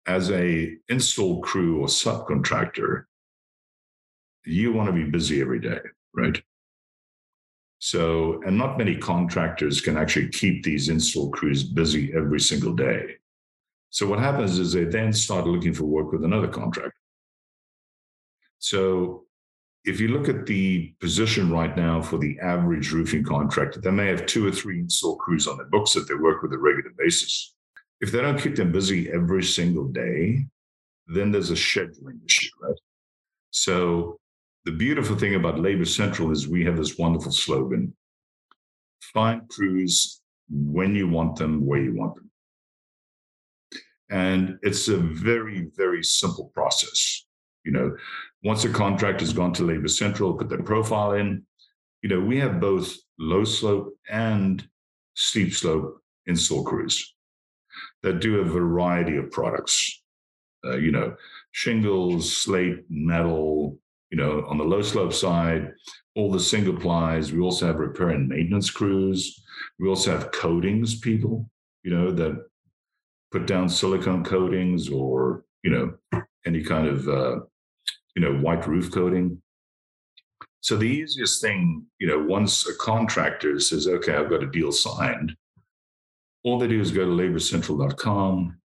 as 0.07 0.31
a 0.31 0.75
install 0.89 1.41
crew 1.41 1.81
or 1.81 1.87
subcontractor, 1.87 3.03
you 4.45 4.73
want 4.73 4.87
to 4.87 4.93
be 4.93 5.03
busy 5.03 5.39
every 5.41 5.59
day, 5.59 5.79
right? 6.15 6.41
So, 7.83 8.39
and 8.45 8.55
not 8.55 8.77
many 8.77 8.95
contractors 8.95 9.81
can 9.81 9.97
actually 9.97 10.29
keep 10.29 10.61
these 10.61 10.87
install 10.87 11.31
crews 11.31 11.63
busy 11.63 12.13
every 12.15 12.39
single 12.39 12.73
day. 12.73 13.15
So, 13.89 14.05
what 14.05 14.19
happens 14.19 14.59
is 14.59 14.71
they 14.71 14.83
then 14.83 15.11
start 15.11 15.47
looking 15.47 15.73
for 15.73 15.85
work 15.85 16.11
with 16.11 16.23
another 16.23 16.47
contractor. 16.47 16.93
So, 18.59 19.25
if 19.83 19.99
you 19.99 20.09
look 20.09 20.29
at 20.29 20.45
the 20.45 20.93
position 20.99 21.51
right 21.51 21.75
now 21.75 22.03
for 22.03 22.19
the 22.19 22.37
average 22.39 22.91
roofing 22.91 23.23
contractor, 23.23 23.81
they 23.81 23.89
may 23.89 24.09
have 24.09 24.27
two 24.27 24.45
or 24.47 24.51
three 24.51 24.77
install 24.77 25.15
crews 25.15 25.47
on 25.47 25.57
their 25.57 25.65
books 25.65 25.93
that 25.93 26.07
they 26.07 26.13
work 26.13 26.43
with 26.43 26.53
a 26.53 26.59
regular 26.59 26.91
basis. 26.99 27.55
If 27.99 28.11
they 28.11 28.21
don't 28.21 28.39
keep 28.39 28.55
them 28.57 28.71
busy 28.71 29.11
every 29.11 29.43
single 29.43 29.87
day, 29.87 30.45
then 31.07 31.31
there's 31.31 31.49
a 31.49 31.55
scheduling 31.55 32.23
issue, 32.27 32.49
right? 32.61 32.77
So 33.49 34.19
the 34.65 34.71
beautiful 34.71 35.15
thing 35.15 35.35
about 35.35 35.59
Labor 35.59 35.85
Central 35.85 36.31
is 36.31 36.47
we 36.47 36.63
have 36.65 36.77
this 36.77 36.97
wonderful 36.97 37.31
slogan 37.31 37.93
find 39.13 39.47
crews 39.49 40.21
when 40.49 40.95
you 40.95 41.07
want 41.07 41.35
them, 41.35 41.65
where 41.65 41.81
you 41.81 41.95
want 41.95 42.15
them. 42.15 42.29
And 44.09 44.59
it's 44.61 44.87
a 44.87 44.97
very, 44.97 45.69
very 45.75 46.03
simple 46.03 46.51
process. 46.53 47.25
You 47.63 47.71
know, 47.71 47.95
once 48.43 48.65
a 48.65 48.69
contract 48.69 49.21
has 49.21 49.33
gone 49.33 49.53
to 49.53 49.63
Labor 49.63 49.87
Central, 49.87 50.33
put 50.33 50.49
their 50.49 50.63
profile 50.63 51.13
in, 51.13 51.45
you 52.01 52.09
know, 52.09 52.19
we 52.19 52.39
have 52.39 52.59
both 52.59 52.95
low 53.19 53.43
slope 53.43 53.95
and 54.09 54.67
steep 55.15 55.53
slope 55.53 56.01
install 56.25 56.63
crews 56.63 57.15
that 58.03 58.19
do 58.19 58.39
a 58.39 58.43
variety 58.43 59.17
of 59.17 59.31
products. 59.31 60.01
Uh, 60.63 60.77
you 60.77 60.91
know, 60.91 61.15
shingles, 61.51 62.35
slate, 62.35 62.83
metal. 62.89 63.79
You 64.11 64.17
know, 64.17 64.45
on 64.47 64.57
the 64.57 64.63
low 64.63 64.81
slope 64.81 65.13
side, 65.13 65.71
all 66.15 66.31
the 66.31 66.39
single 66.39 66.75
plies. 66.75 67.31
We 67.31 67.39
also 67.39 67.67
have 67.67 67.77
repair 67.77 68.09
and 68.09 68.27
maintenance 68.27 68.69
crews. 68.69 69.41
We 69.79 69.87
also 69.87 70.11
have 70.11 70.31
coatings 70.31 70.99
people. 70.99 71.49
You 71.83 71.91
know 71.91 72.11
that 72.11 72.45
put 73.31 73.47
down 73.47 73.69
silicone 73.69 74.23
coatings 74.23 74.89
or 74.89 75.45
you 75.63 75.71
know 75.71 76.21
any 76.45 76.61
kind 76.63 76.87
of 76.87 77.07
uh, 77.07 77.39
you 78.15 78.21
know 78.21 78.33
white 78.35 78.67
roof 78.67 78.91
coating. 78.91 79.41
So 80.63 80.77
the 80.77 80.85
easiest 80.85 81.41
thing, 81.41 81.87
you 81.97 82.07
know, 82.07 82.21
once 82.21 82.67
a 82.67 82.75
contractor 82.75 83.59
says, 83.59 83.87
"Okay, 83.87 84.13
I've 84.13 84.29
got 84.29 84.43
a 84.43 84.51
deal 84.51 84.71
signed," 84.71 85.35
all 86.43 86.59
they 86.59 86.67
do 86.67 86.79
is 86.79 86.91
go 86.91 87.05
to 87.05 87.11
laborcentral.com, 87.11 88.57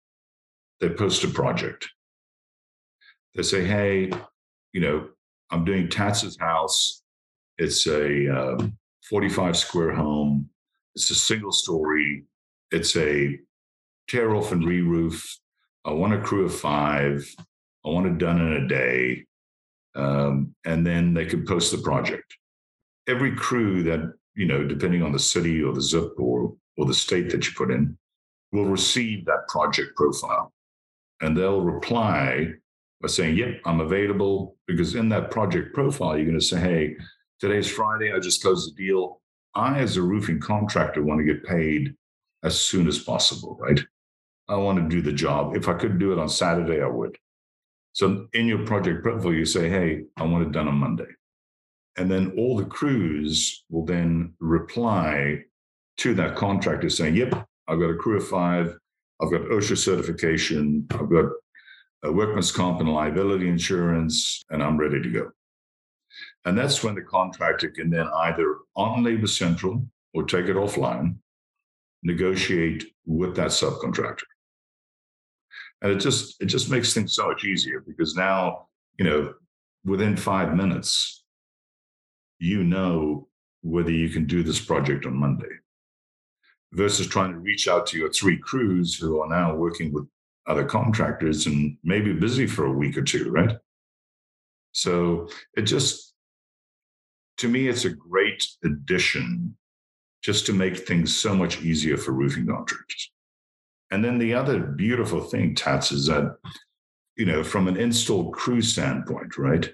they 0.80 0.90
post 0.90 1.24
a 1.24 1.28
project. 1.28 1.88
They 3.34 3.42
say, 3.42 3.64
hey, 3.64 4.12
you 4.72 4.80
know, 4.80 5.08
I'm 5.54 5.64
doing 5.64 5.88
Tats's 5.88 6.36
house. 6.36 7.02
It's 7.58 7.86
a 7.86 8.28
um, 8.28 8.76
45 9.08 9.56
square 9.56 9.92
home. 9.92 10.50
It's 10.96 11.12
a 11.12 11.14
single 11.14 11.52
story. 11.52 12.24
It's 12.72 12.96
a 12.96 13.38
tear 14.08 14.34
off 14.34 14.50
and 14.50 14.66
re 14.66 14.80
roof. 14.80 15.38
I 15.84 15.92
want 15.92 16.12
a 16.12 16.20
crew 16.20 16.44
of 16.44 16.58
five. 16.58 17.24
I 17.86 17.88
want 17.88 18.08
it 18.08 18.18
done 18.18 18.40
in 18.40 18.64
a 18.64 18.66
day. 18.66 19.26
Um, 19.94 20.56
and 20.64 20.84
then 20.84 21.14
they 21.14 21.24
could 21.24 21.46
post 21.46 21.70
the 21.70 21.78
project. 21.78 22.36
Every 23.06 23.36
crew 23.36 23.84
that, 23.84 24.12
you 24.34 24.46
know, 24.46 24.66
depending 24.66 25.04
on 25.04 25.12
the 25.12 25.20
city 25.20 25.62
or 25.62 25.72
the 25.72 25.82
zip 25.82 26.18
or 26.18 26.52
or 26.76 26.86
the 26.86 26.94
state 26.94 27.30
that 27.30 27.46
you 27.46 27.52
put 27.56 27.70
in 27.70 27.96
will 28.50 28.64
receive 28.64 29.24
that 29.26 29.46
project 29.46 29.94
profile. 29.94 30.52
And 31.20 31.36
they'll 31.36 31.60
reply 31.60 32.54
by 33.00 33.08
saying, 33.08 33.36
Yep, 33.36 33.60
I'm 33.64 33.80
available. 33.80 34.56
Because 34.66 34.94
in 34.94 35.08
that 35.10 35.30
project 35.30 35.74
profile, 35.74 36.16
you're 36.16 36.26
going 36.26 36.38
to 36.38 36.44
say, 36.44 36.60
Hey, 36.60 36.96
today's 37.40 37.70
Friday. 37.70 38.12
I 38.12 38.18
just 38.18 38.42
closed 38.42 38.70
the 38.70 38.86
deal. 38.86 39.20
I, 39.54 39.78
as 39.78 39.96
a 39.96 40.02
roofing 40.02 40.40
contractor, 40.40 41.02
want 41.02 41.20
to 41.20 41.32
get 41.32 41.44
paid 41.44 41.94
as 42.42 42.60
soon 42.60 42.88
as 42.88 42.98
possible, 42.98 43.56
right? 43.60 43.80
I 44.48 44.56
want 44.56 44.78
to 44.78 44.88
do 44.94 45.00
the 45.00 45.12
job. 45.12 45.56
If 45.56 45.68
I 45.68 45.74
could 45.74 45.98
do 45.98 46.12
it 46.12 46.18
on 46.18 46.28
Saturday, 46.28 46.82
I 46.82 46.88
would. 46.88 47.16
So 47.92 48.26
in 48.32 48.46
your 48.46 48.66
project 48.66 49.02
profile, 49.02 49.32
you 49.32 49.44
say, 49.44 49.68
Hey, 49.68 50.04
I 50.16 50.24
want 50.24 50.46
it 50.46 50.52
done 50.52 50.68
on 50.68 50.76
Monday. 50.76 51.06
And 51.96 52.10
then 52.10 52.32
all 52.36 52.56
the 52.56 52.64
crews 52.64 53.64
will 53.70 53.84
then 53.84 54.34
reply 54.40 55.44
to 55.98 56.14
that 56.14 56.36
contractor 56.36 56.90
saying, 56.90 57.16
yep, 57.16 57.32
I've 57.68 57.78
got 57.78 57.90
a 57.90 57.96
crew 57.96 58.16
of 58.16 58.26
five, 58.26 58.76
I've 59.20 59.30
got 59.30 59.42
OSHA 59.42 59.78
certification, 59.78 60.86
I've 60.90 61.10
got 61.10 61.26
a 62.04 62.12
workman's 62.12 62.52
comp 62.52 62.80
and 62.80 62.92
liability 62.92 63.48
insurance, 63.48 64.44
and 64.50 64.62
I'm 64.62 64.76
ready 64.76 65.02
to 65.02 65.10
go. 65.10 65.30
And 66.44 66.56
that's 66.56 66.84
when 66.84 66.94
the 66.94 67.02
contractor 67.02 67.70
can 67.70 67.90
then 67.90 68.06
either 68.06 68.58
on 68.76 69.02
Labor 69.02 69.26
Central 69.26 69.86
or 70.12 70.24
take 70.24 70.46
it 70.46 70.56
offline, 70.56 71.16
negotiate 72.02 72.84
with 73.06 73.34
that 73.36 73.48
subcontractor. 73.48 74.22
And 75.80 75.92
it 75.92 75.98
just 75.98 76.40
it 76.40 76.46
just 76.46 76.70
makes 76.70 76.92
things 76.92 77.14
so 77.14 77.28
much 77.28 77.44
easier 77.44 77.82
because 77.86 78.14
now, 78.14 78.68
you 78.98 79.04
know, 79.04 79.34
within 79.84 80.16
five 80.16 80.54
minutes, 80.54 81.24
you 82.38 82.64
know 82.64 83.28
whether 83.62 83.90
you 83.90 84.10
can 84.10 84.26
do 84.26 84.42
this 84.42 84.60
project 84.60 85.06
on 85.06 85.16
Monday 85.16 85.48
versus 86.72 87.06
trying 87.06 87.32
to 87.32 87.38
reach 87.38 87.66
out 87.66 87.86
to 87.86 87.98
your 87.98 88.10
three 88.10 88.36
crews 88.36 88.94
who 88.94 89.20
are 89.20 89.28
now 89.28 89.54
working 89.54 89.92
with 89.92 90.06
other 90.46 90.64
contractors 90.64 91.46
and 91.46 91.76
maybe 91.82 92.12
busy 92.12 92.46
for 92.46 92.66
a 92.66 92.72
week 92.72 92.96
or 92.96 93.02
two, 93.02 93.30
right? 93.30 93.56
So 94.72 95.28
it 95.56 95.62
just 95.62 96.14
to 97.38 97.48
me, 97.48 97.68
it's 97.68 97.84
a 97.84 97.90
great 97.90 98.46
addition 98.64 99.56
just 100.22 100.46
to 100.46 100.52
make 100.52 100.78
things 100.78 101.14
so 101.14 101.34
much 101.34 101.60
easier 101.62 101.96
for 101.96 102.12
roofing 102.12 102.46
contractors. 102.46 103.10
And 103.90 104.04
then 104.04 104.18
the 104.18 104.34
other 104.34 104.60
beautiful 104.60 105.20
thing, 105.20 105.54
Tats, 105.54 105.92
is 105.92 106.06
that, 106.06 106.36
you 107.16 107.26
know, 107.26 107.44
from 107.44 107.68
an 107.68 107.76
install 107.76 108.30
crew 108.30 108.62
standpoint, 108.62 109.36
right? 109.36 109.70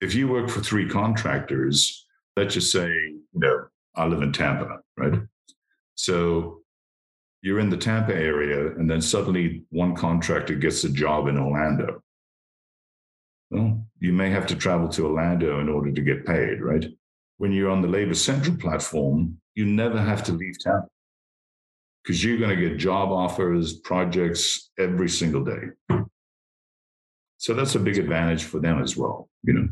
If 0.00 0.14
you 0.14 0.28
work 0.28 0.50
for 0.50 0.60
three 0.60 0.88
contractors, 0.88 2.06
let's 2.36 2.54
just 2.54 2.70
say, 2.70 2.88
you 2.88 3.22
know, 3.34 3.64
I 3.96 4.06
live 4.06 4.22
in 4.22 4.32
Tampa, 4.32 4.80
right? 4.96 5.20
So 5.94 6.60
you're 7.44 7.60
in 7.60 7.68
the 7.68 7.76
Tampa 7.76 8.14
area, 8.14 8.68
and 8.68 8.90
then 8.90 9.02
suddenly 9.02 9.64
one 9.68 9.94
contractor 9.94 10.54
gets 10.54 10.82
a 10.84 10.88
job 10.88 11.28
in 11.28 11.36
Orlando. 11.36 12.02
Well, 13.50 13.86
you 14.00 14.14
may 14.14 14.30
have 14.30 14.46
to 14.46 14.56
travel 14.56 14.88
to 14.88 15.04
Orlando 15.04 15.60
in 15.60 15.68
order 15.68 15.92
to 15.92 16.00
get 16.00 16.24
paid, 16.24 16.62
right? 16.62 16.86
When 17.36 17.52
you're 17.52 17.68
on 17.68 17.82
the 17.82 17.88
Labor 17.88 18.14
Central 18.14 18.56
platform, 18.56 19.36
you 19.54 19.66
never 19.66 20.00
have 20.00 20.24
to 20.24 20.32
leave 20.32 20.58
Tampa 20.58 20.88
because 22.02 22.24
you're 22.24 22.38
going 22.38 22.58
to 22.58 22.68
get 22.68 22.78
job 22.78 23.12
offers, 23.12 23.74
projects 23.74 24.70
every 24.78 25.10
single 25.10 25.44
day. 25.44 25.98
So 27.36 27.52
that's 27.52 27.74
a 27.74 27.78
big 27.78 27.98
advantage 27.98 28.44
for 28.44 28.58
them 28.58 28.82
as 28.82 28.96
well, 28.96 29.28
you 29.42 29.52
know. 29.52 29.68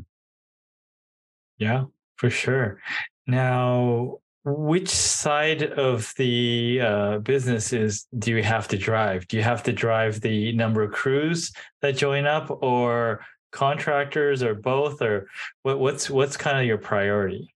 Yeah, 1.57 1.85
for 2.17 2.29
sure. 2.29 2.81
Now, 3.27 4.19
which 4.45 4.89
side 4.89 5.63
of 5.63 6.13
the 6.17 6.81
uh, 6.81 7.19
business 7.19 7.73
is 7.73 8.07
do 8.19 8.37
you 8.37 8.43
have 8.43 8.67
to 8.69 8.79
drive? 8.79 9.29
Do 9.29 9.37
you 9.37 9.43
have 9.43 9.63
to 9.65 9.73
drive 9.73 10.21
the 10.21 10.53
number 10.53 10.83
of 10.83 10.93
crews 10.93 11.53
that 11.81 11.97
join 11.97 12.27
up, 12.27 12.51
or 12.63 13.25
contractors, 13.53 14.43
or 14.43 14.55
both, 14.55 15.01
or 15.01 15.29
what, 15.63 15.79
what's 15.79 16.11
what's 16.11 16.37
kind 16.37 16.59
of 16.59 16.65
your 16.65 16.79
priority? 16.79 17.55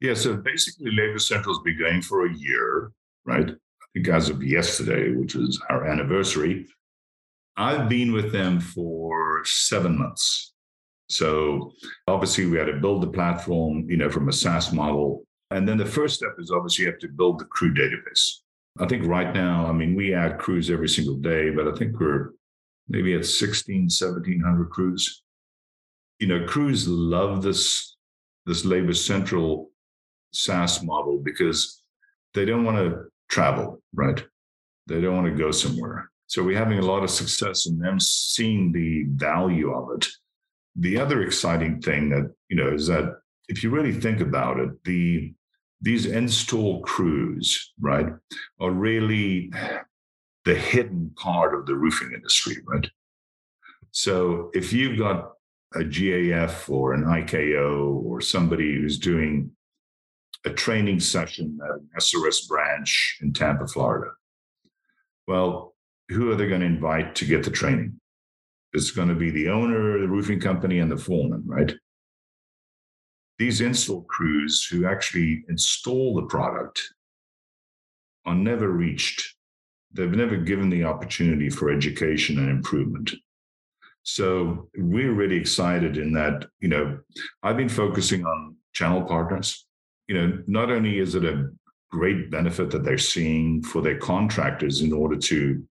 Yeah, 0.00 0.14
so 0.14 0.36
basically, 0.36 0.90
Labor 0.90 1.18
Central's 1.18 1.60
been 1.62 1.78
going 1.78 2.02
for 2.02 2.26
a 2.26 2.34
year, 2.34 2.90
right? 3.24 3.50
I 3.50 3.86
think 3.94 4.08
as 4.08 4.28
of 4.28 4.42
yesterday, 4.42 5.12
which 5.12 5.34
is 5.34 5.60
our 5.70 5.86
anniversary. 5.86 6.66
I've 7.58 7.88
been 7.88 8.12
with 8.12 8.32
them 8.32 8.60
for 8.60 9.42
seven 9.44 9.96
months. 9.96 10.52
So 11.08 11.72
obviously, 12.06 12.46
we 12.46 12.58
had 12.58 12.66
to 12.66 12.74
build 12.74 13.02
the 13.02 13.06
platform, 13.06 13.88
you 13.88 13.96
know, 13.96 14.10
from 14.10 14.28
a 14.28 14.32
SaaS 14.32 14.72
model 14.72 15.25
and 15.50 15.68
then 15.68 15.78
the 15.78 15.86
first 15.86 16.16
step 16.16 16.34
is 16.38 16.50
obviously 16.50 16.84
you 16.84 16.90
have 16.90 17.00
to 17.00 17.08
build 17.08 17.38
the 17.38 17.44
crew 17.44 17.72
database. 17.72 18.38
I 18.78 18.86
think 18.86 19.06
right 19.06 19.32
now, 19.34 19.66
I 19.66 19.72
mean, 19.72 19.94
we 19.94 20.14
add 20.14 20.38
crews 20.38 20.70
every 20.70 20.88
single 20.88 21.16
day, 21.16 21.50
but 21.50 21.68
I 21.68 21.72
think 21.76 21.98
we're 21.98 22.32
maybe 22.88 23.14
at 23.14 23.24
16, 23.24 23.82
1700 23.82 24.70
crews. 24.70 25.22
You 26.18 26.28
know, 26.28 26.46
crews 26.46 26.86
love 26.86 27.42
this, 27.42 27.96
this 28.44 28.64
Labor 28.64 28.92
Central 28.92 29.70
SaaS 30.32 30.82
model 30.82 31.18
because 31.18 31.82
they 32.34 32.44
don't 32.44 32.64
want 32.64 32.76
to 32.78 33.04
travel, 33.28 33.82
right? 33.94 34.22
They 34.86 35.00
don't 35.00 35.16
want 35.16 35.26
to 35.26 35.42
go 35.42 35.50
somewhere. 35.50 36.10
So 36.26 36.42
we're 36.42 36.58
having 36.58 36.78
a 36.78 36.86
lot 36.86 37.02
of 37.02 37.10
success 37.10 37.66
in 37.66 37.78
them 37.78 38.00
seeing 38.00 38.72
the 38.72 39.04
value 39.08 39.72
of 39.72 39.96
it. 39.96 40.06
The 40.76 40.98
other 40.98 41.22
exciting 41.22 41.80
thing 41.80 42.10
that, 42.10 42.32
you 42.48 42.56
know, 42.56 42.72
is 42.72 42.88
that 42.88 43.20
if 43.48 43.62
you 43.62 43.70
really 43.70 43.92
think 43.92 44.20
about 44.20 44.58
it, 44.58 44.70
the 44.84 45.34
these 45.82 46.06
install 46.06 46.80
crews, 46.82 47.72
right, 47.80 48.08
are 48.60 48.70
really 48.70 49.52
the 50.44 50.54
hidden 50.54 51.10
part 51.16 51.54
of 51.54 51.66
the 51.66 51.74
roofing 51.74 52.12
industry, 52.14 52.56
right? 52.66 52.88
So 53.90 54.50
if 54.54 54.72
you've 54.72 54.98
got 54.98 55.32
a 55.74 55.80
GAF 55.80 56.70
or 56.70 56.94
an 56.94 57.04
IKO 57.04 58.02
or 58.04 58.20
somebody 58.20 58.74
who's 58.74 58.98
doing 58.98 59.50
a 60.44 60.50
training 60.50 61.00
session 61.00 61.58
at 61.62 61.70
an 61.70 61.88
SRS 61.98 62.48
branch 62.48 63.18
in 63.20 63.32
Tampa, 63.32 63.66
Florida, 63.66 64.12
well, 65.26 65.74
who 66.08 66.30
are 66.30 66.36
they 66.36 66.48
going 66.48 66.60
to 66.60 66.66
invite 66.66 67.14
to 67.16 67.24
get 67.24 67.42
the 67.42 67.50
training? 67.50 68.00
It's 68.72 68.92
going 68.92 69.08
to 69.08 69.14
be 69.14 69.30
the 69.30 69.48
owner, 69.48 69.98
the 69.98 70.08
roofing 70.08 70.40
company, 70.40 70.78
and 70.78 70.90
the 70.90 70.96
foreman, 70.96 71.42
right? 71.46 71.74
These 73.38 73.60
install 73.60 74.02
crews 74.02 74.66
who 74.70 74.86
actually 74.86 75.44
install 75.48 76.14
the 76.14 76.26
product 76.26 76.82
are 78.24 78.34
never 78.34 78.68
reached. 78.68 79.34
They've 79.92 80.10
never 80.10 80.36
given 80.36 80.68
the 80.68 80.84
opportunity 80.84 81.48
for 81.48 81.70
education 81.70 82.38
and 82.38 82.50
improvement. 82.50 83.12
So 84.02 84.68
we're 84.76 85.12
really 85.12 85.36
excited 85.36 85.96
in 85.98 86.12
that, 86.12 86.46
you 86.60 86.68
know, 86.68 86.98
I've 87.42 87.56
been 87.56 87.68
focusing 87.68 88.24
on 88.24 88.56
channel 88.72 89.02
partners. 89.02 89.66
You 90.06 90.14
know, 90.14 90.42
not 90.46 90.70
only 90.70 90.98
is 90.98 91.14
it 91.14 91.24
a 91.24 91.50
great 91.90 92.30
benefit 92.30 92.70
that 92.70 92.84
they're 92.84 92.98
seeing 92.98 93.62
for 93.62 93.82
their 93.82 93.98
contractors 93.98 94.82
in 94.82 94.92
order 94.92 95.16
to 95.16 95.62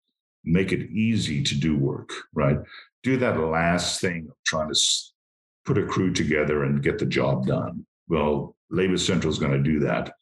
make 0.44 0.72
it 0.72 0.90
easy 0.92 1.42
to 1.44 1.56
do 1.56 1.78
work, 1.78 2.10
right? 2.34 2.58
Do 3.04 3.18
that 3.18 3.40
last 3.40 4.02
thing 4.02 4.28
of 4.30 4.36
trying 4.46 4.70
to 4.70 4.76
put 5.66 5.78
a 5.78 5.86
crew 5.86 6.14
together 6.14 6.64
and 6.64 6.84
get 6.84 7.00
the 7.00 7.06
job 7.06 7.46
done. 7.48 7.86
Well, 8.08 8.56
Labor 8.70 8.98
Central 8.98 9.32
is 9.32 9.40
going 9.40 9.52
to 9.52 9.72
do 9.72 9.80
that. 9.80 10.14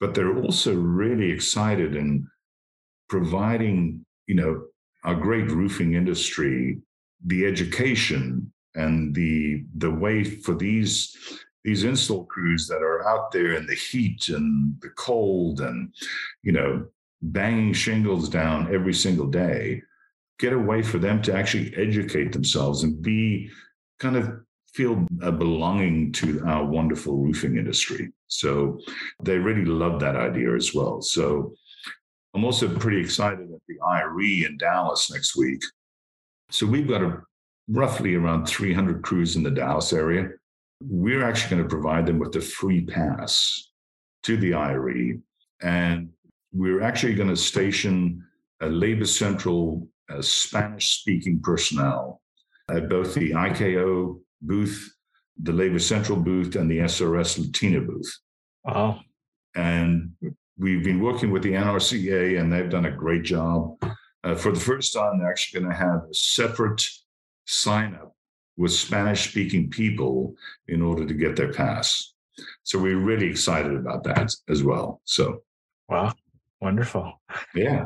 But 0.00 0.14
they're 0.14 0.38
also 0.38 0.74
really 0.74 1.30
excited 1.30 1.94
in 1.94 2.26
providing, 3.08 4.04
you 4.26 4.34
know, 4.34 4.64
our 5.04 5.14
great 5.14 5.50
roofing 5.50 5.94
industry 5.94 6.80
the 7.26 7.46
education 7.46 8.52
and 8.74 9.14
the 9.14 9.64
the 9.76 9.90
way 9.90 10.24
for 10.24 10.54
these 10.54 11.16
these 11.64 11.84
install 11.84 12.24
crews 12.24 12.66
that 12.66 12.82
are 12.82 13.06
out 13.06 13.30
there 13.30 13.54
in 13.54 13.66
the 13.66 13.74
heat 13.74 14.28
and 14.28 14.74
the 14.80 14.88
cold 14.90 15.60
and 15.60 15.92
you 16.42 16.52
know 16.52 16.84
banging 17.22 17.72
shingles 17.72 18.28
down 18.28 18.74
every 18.74 18.94
single 18.94 19.28
day 19.28 19.80
get 20.38 20.52
a 20.52 20.58
way 20.58 20.82
for 20.82 20.98
them 20.98 21.22
to 21.22 21.32
actually 21.32 21.72
educate 21.76 22.32
themselves 22.32 22.82
and 22.82 23.00
be 23.00 23.48
kind 24.00 24.16
of 24.16 24.40
feel 24.72 25.06
a 25.20 25.30
belonging 25.30 26.12
to 26.12 26.42
our 26.46 26.64
wonderful 26.64 27.16
roofing 27.16 27.56
industry. 27.56 28.12
So 28.28 28.80
they 29.22 29.36
really 29.36 29.64
love 29.64 30.00
that 30.00 30.16
idea 30.16 30.54
as 30.54 30.74
well. 30.74 31.02
So 31.02 31.54
I'm 32.34 32.44
also 32.44 32.68
pretty 32.68 33.00
excited 33.00 33.50
at 33.52 33.60
the 33.68 33.78
IRE 33.86 34.46
in 34.46 34.56
Dallas 34.58 35.12
next 35.12 35.36
week. 35.36 35.62
So 36.50 36.66
we've 36.66 36.88
got 36.88 37.02
a, 37.02 37.22
roughly 37.68 38.14
around 38.14 38.46
300 38.46 39.02
crews 39.02 39.36
in 39.36 39.42
the 39.42 39.50
Dallas 39.50 39.92
area. 39.92 40.30
We're 40.80 41.24
actually 41.24 41.56
going 41.56 41.68
to 41.68 41.68
provide 41.68 42.06
them 42.06 42.18
with 42.18 42.34
a 42.36 42.40
free 42.40 42.84
pass 42.84 43.70
to 44.22 44.36
the 44.36 44.54
IRE. 44.54 45.18
And 45.60 46.10
we're 46.52 46.82
actually 46.82 47.14
going 47.14 47.28
to 47.28 47.36
station 47.36 48.24
a 48.60 48.66
Labor 48.66 49.06
Central 49.06 49.86
Spanish 50.20 51.00
speaking 51.00 51.40
personnel 51.40 52.20
at 52.70 52.88
both 52.88 53.14
the 53.14 53.30
IKO 53.32 54.20
booth, 54.42 54.94
the 55.40 55.52
Labor 55.52 55.78
Central 55.78 56.18
booth, 56.18 56.56
and 56.56 56.70
the 56.70 56.78
SRS 56.78 57.38
Latina 57.38 57.80
booth. 57.80 58.18
Wow. 58.64 59.00
And 59.54 60.12
we've 60.58 60.84
been 60.84 61.00
working 61.00 61.30
with 61.30 61.42
the 61.42 61.52
NRCA, 61.52 62.40
and 62.40 62.52
they've 62.52 62.70
done 62.70 62.86
a 62.86 62.90
great 62.90 63.22
job. 63.22 63.76
Uh, 64.24 64.34
for 64.34 64.52
the 64.52 64.60
first 64.60 64.92
time, 64.94 65.18
they're 65.18 65.30
actually 65.30 65.60
going 65.60 65.72
to 65.72 65.78
have 65.78 66.02
a 66.10 66.14
separate 66.14 66.86
sign 67.46 67.94
up 67.94 68.14
with 68.56 68.72
Spanish 68.72 69.28
speaking 69.30 69.70
people 69.70 70.34
in 70.68 70.82
order 70.82 71.06
to 71.06 71.14
get 71.14 71.36
their 71.36 71.52
pass. 71.52 72.14
So 72.62 72.78
we're 72.78 72.98
really 72.98 73.26
excited 73.26 73.74
about 73.74 74.04
that 74.04 74.34
as 74.48 74.62
well. 74.62 75.00
So, 75.04 75.42
wow, 75.88 76.14
wonderful. 76.60 77.20
Yeah. 77.54 77.84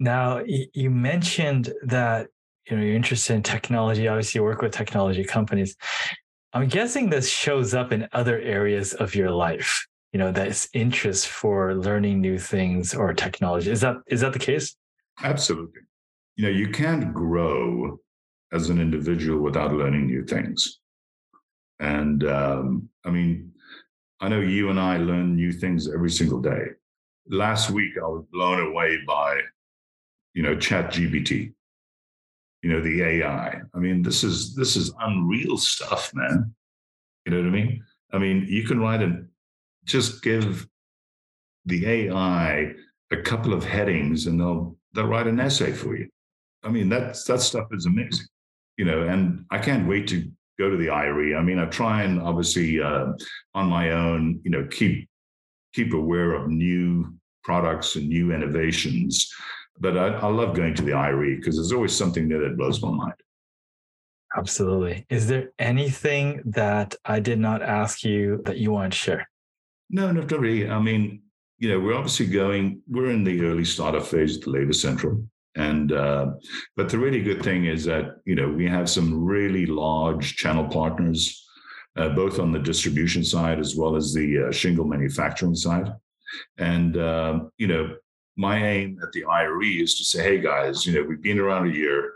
Now, 0.00 0.42
you 0.46 0.90
mentioned 0.90 1.72
that 1.84 2.28
you 2.68 2.76
know 2.76 2.82
you're 2.82 2.94
interested 2.94 3.34
in 3.34 3.42
technology 3.42 4.08
obviously 4.08 4.38
you 4.38 4.44
work 4.44 4.62
with 4.62 4.72
technology 4.72 5.24
companies. 5.24 5.76
I'm 6.52 6.68
guessing 6.68 7.10
this 7.10 7.28
shows 7.28 7.74
up 7.74 7.92
in 7.92 8.08
other 8.12 8.40
areas 8.40 8.94
of 8.94 9.14
your 9.14 9.30
life 9.30 9.86
you 10.12 10.18
know 10.18 10.32
that's 10.32 10.68
interest 10.72 11.28
for 11.28 11.74
learning 11.74 12.20
new 12.20 12.38
things 12.38 12.94
or 12.94 13.12
technology. 13.12 13.70
Is 13.70 13.80
that 13.82 13.96
is 14.06 14.20
that 14.22 14.32
the 14.32 14.38
case? 14.38 14.74
Absolutely. 15.22 15.82
You 16.36 16.44
know 16.44 16.50
you 16.50 16.68
can't 16.70 17.12
grow 17.12 17.98
as 18.52 18.70
an 18.70 18.80
individual 18.80 19.40
without 19.40 19.74
learning 19.74 20.06
new 20.06 20.24
things. 20.24 20.80
And 21.80 22.24
um, 22.24 22.88
i 23.04 23.10
mean 23.10 23.52
i 24.20 24.28
know 24.28 24.40
you 24.40 24.70
and 24.70 24.80
i 24.80 24.96
learn 24.96 25.36
new 25.36 25.52
things 25.52 25.88
every 25.92 26.10
single 26.10 26.40
day. 26.40 26.64
Last 27.30 27.70
week 27.70 27.92
i 27.98 28.06
was 28.06 28.24
blown 28.32 28.60
away 28.70 28.98
by 29.06 29.40
you 30.34 30.42
know 30.42 30.56
chat 30.56 30.90
gpt 30.92 31.52
you 32.62 32.70
know 32.70 32.80
the 32.80 33.02
ai 33.02 33.60
i 33.74 33.78
mean 33.78 34.02
this 34.02 34.24
is 34.24 34.54
this 34.54 34.76
is 34.76 34.92
unreal 35.00 35.56
stuff 35.56 36.12
man 36.14 36.52
you 37.24 37.32
know 37.32 37.38
what 37.38 37.46
i 37.46 37.50
mean 37.50 37.84
i 38.12 38.18
mean 38.18 38.46
you 38.48 38.64
can 38.64 38.80
write 38.80 39.02
and 39.02 39.28
just 39.84 40.22
give 40.22 40.66
the 41.66 41.86
ai 41.86 42.72
a 43.10 43.16
couple 43.16 43.52
of 43.52 43.64
headings 43.64 44.26
and 44.26 44.40
they'll 44.40 44.76
they'll 44.94 45.06
write 45.06 45.26
an 45.26 45.40
essay 45.40 45.72
for 45.72 45.96
you 45.96 46.08
i 46.64 46.68
mean 46.68 46.88
that's 46.88 47.24
that 47.24 47.40
stuff 47.40 47.66
is 47.72 47.86
amazing 47.86 48.26
you 48.76 48.84
know 48.84 49.02
and 49.02 49.44
i 49.50 49.58
can't 49.58 49.88
wait 49.88 50.06
to 50.08 50.30
go 50.58 50.68
to 50.68 50.76
the 50.76 50.90
IRE. 50.90 51.36
I 51.36 51.42
mean, 51.42 51.58
I 51.58 51.66
try 51.66 52.02
and 52.02 52.20
obviously 52.20 52.82
uh, 52.82 53.12
on 53.54 53.68
my 53.68 53.92
own, 53.92 54.40
you 54.44 54.50
know, 54.50 54.66
keep 54.70 55.08
keep 55.72 55.92
aware 55.92 56.34
of 56.34 56.48
new 56.48 57.14
products 57.44 57.96
and 57.96 58.08
new 58.08 58.32
innovations. 58.32 59.32
But 59.80 59.96
I, 59.96 60.08
I 60.08 60.26
love 60.26 60.56
going 60.56 60.74
to 60.74 60.82
the 60.82 60.92
IRE 60.92 61.36
because 61.36 61.56
there's 61.56 61.72
always 61.72 61.94
something 61.94 62.28
there 62.28 62.40
that 62.40 62.56
blows 62.56 62.82
my 62.82 62.90
mind. 62.90 63.14
Absolutely. 64.36 65.06
Is 65.08 65.26
there 65.26 65.52
anything 65.58 66.42
that 66.44 66.94
I 67.04 67.20
did 67.20 67.38
not 67.38 67.62
ask 67.62 68.04
you 68.04 68.42
that 68.44 68.58
you 68.58 68.72
want 68.72 68.92
to 68.92 68.98
share? 68.98 69.28
No, 69.90 70.12
not 70.12 70.30
really. 70.30 70.68
I 70.68 70.78
mean, 70.78 71.22
you 71.58 71.70
know, 71.70 71.80
we're 71.80 71.94
obviously 71.94 72.26
going, 72.26 72.82
we're 72.88 73.10
in 73.10 73.24
the 73.24 73.44
early 73.44 73.64
startup 73.64 74.04
phase 74.04 74.36
of 74.36 74.42
the 74.42 74.50
Labor 74.50 74.72
Central. 74.72 75.24
And, 75.56 75.92
uh, 75.92 76.32
but 76.76 76.88
the 76.88 76.98
really 76.98 77.22
good 77.22 77.42
thing 77.42 77.64
is 77.64 77.84
that, 77.86 78.16
you 78.26 78.36
know, 78.36 78.48
we 78.48 78.68
have 78.68 78.88
some 78.88 79.24
really 79.24 79.66
large 79.66 80.36
channel 80.36 80.68
partners, 80.68 81.44
uh, 81.96 82.10
both 82.10 82.38
on 82.38 82.52
the 82.52 82.60
distribution 82.60 83.24
side 83.24 83.58
as 83.58 83.74
well 83.74 83.96
as 83.96 84.12
the 84.12 84.46
uh, 84.48 84.52
shingle 84.52 84.84
manufacturing 84.84 85.56
side. 85.56 85.90
And, 86.58 86.96
uh, 86.96 87.40
you 87.56 87.66
know, 87.66 87.96
my 88.38 88.64
aim 88.64 89.00
at 89.02 89.10
the 89.10 89.24
IRE 89.24 89.82
is 89.82 89.98
to 89.98 90.04
say, 90.04 90.22
hey 90.22 90.38
guys, 90.38 90.86
you 90.86 90.94
know, 90.94 91.06
we've 91.06 91.20
been 91.20 91.40
around 91.40 91.68
a 91.68 91.74
year, 91.74 92.12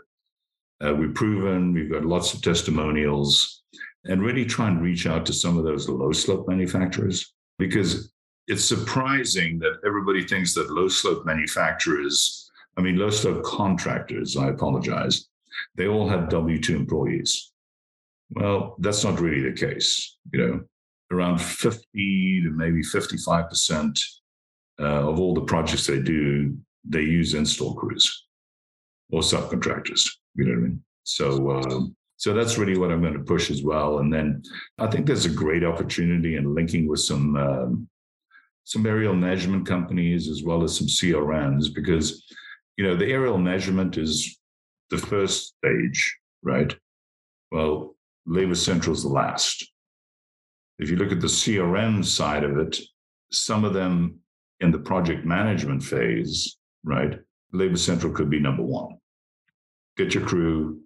uh, 0.83 0.93
we've 0.93 1.13
proven, 1.13 1.73
we've 1.73 1.91
got 1.91 2.05
lots 2.05 2.33
of 2.33 2.41
testimonials, 2.41 3.63
and 4.05 4.23
really 4.23 4.45
try 4.45 4.69
and 4.69 4.81
reach 4.81 5.05
out 5.05 5.25
to 5.25 5.33
some 5.33 5.57
of 5.57 5.65
those 5.65 5.89
low 5.89 6.13
slope 6.13 6.47
manufacturers 6.47 7.33
because 7.59 8.13
it's 8.47 8.63
surprising 8.63 9.59
that 9.59 9.79
everybody 9.85 10.25
thinks 10.25 10.53
that 10.53 10.71
low 10.71 10.87
slope 10.87 11.25
manufacturers, 11.25 12.49
I 12.77 12.81
mean, 12.81 12.95
low 12.97 13.09
slope 13.09 13.43
contractors, 13.43 14.37
I 14.37 14.47
apologize, 14.47 15.27
they 15.75 15.87
all 15.87 16.07
have 16.07 16.29
W 16.29 16.57
2 16.57 16.73
employees. 16.73 17.51
Well, 18.31 18.77
that's 18.79 19.03
not 19.03 19.19
really 19.19 19.41
the 19.41 19.55
case. 19.55 20.17
You 20.31 20.39
know, 20.39 20.61
around 21.11 21.41
50 21.41 22.43
to 22.43 22.49
maybe 22.49 22.81
55% 22.81 23.99
uh, 24.79 25.09
of 25.09 25.19
all 25.19 25.33
the 25.33 25.41
projects 25.41 25.87
they 25.87 26.01
do, 26.01 26.57
they 26.83 27.01
use 27.01 27.33
install 27.33 27.75
crews 27.75 28.25
or 29.11 29.21
subcontractors. 29.21 30.09
You 30.35 30.45
know 30.45 30.51
what 30.51 30.57
I 30.57 30.61
mean? 30.61 30.83
So, 31.03 31.51
um, 31.51 31.95
so 32.17 32.33
that's 32.33 32.57
really 32.57 32.77
what 32.77 32.91
I'm 32.91 33.01
going 33.01 33.13
to 33.13 33.19
push 33.19 33.51
as 33.51 33.63
well. 33.63 33.99
And 33.99 34.11
then 34.11 34.41
I 34.79 34.87
think 34.87 35.05
there's 35.05 35.25
a 35.25 35.29
great 35.29 35.63
opportunity 35.63 36.35
in 36.35 36.55
linking 36.55 36.87
with 36.87 37.01
some 37.01 37.35
um, 37.35 37.87
some 38.65 38.85
aerial 38.85 39.13
measurement 39.13 39.67
companies 39.67 40.29
as 40.29 40.41
well 40.43 40.63
as 40.63 40.77
some 40.77 40.87
CRMs 40.87 41.73
because 41.73 42.23
you 42.77 42.85
know 42.85 42.95
the 42.95 43.07
aerial 43.07 43.37
measurement 43.37 43.97
is 43.97 44.39
the 44.89 44.97
first 44.97 45.55
stage, 45.57 46.17
right? 46.43 46.75
Well, 47.51 47.95
Labor 48.25 48.55
Central 48.55 48.95
is 48.95 49.03
the 49.03 49.09
last. 49.09 49.69
If 50.79 50.89
you 50.89 50.95
look 50.95 51.11
at 51.11 51.21
the 51.21 51.27
CRM 51.27 52.03
side 52.03 52.43
of 52.43 52.57
it, 52.57 52.79
some 53.31 53.63
of 53.63 53.73
them 53.73 54.19
in 54.59 54.71
the 54.71 54.79
project 54.79 55.25
management 55.25 55.83
phase, 55.83 56.57
right? 56.83 57.19
Labor 57.51 57.77
Central 57.77 58.13
could 58.13 58.29
be 58.29 58.39
number 58.39 58.63
one. 58.63 58.97
Get 59.97 60.13
your 60.13 60.25
crew, 60.25 60.81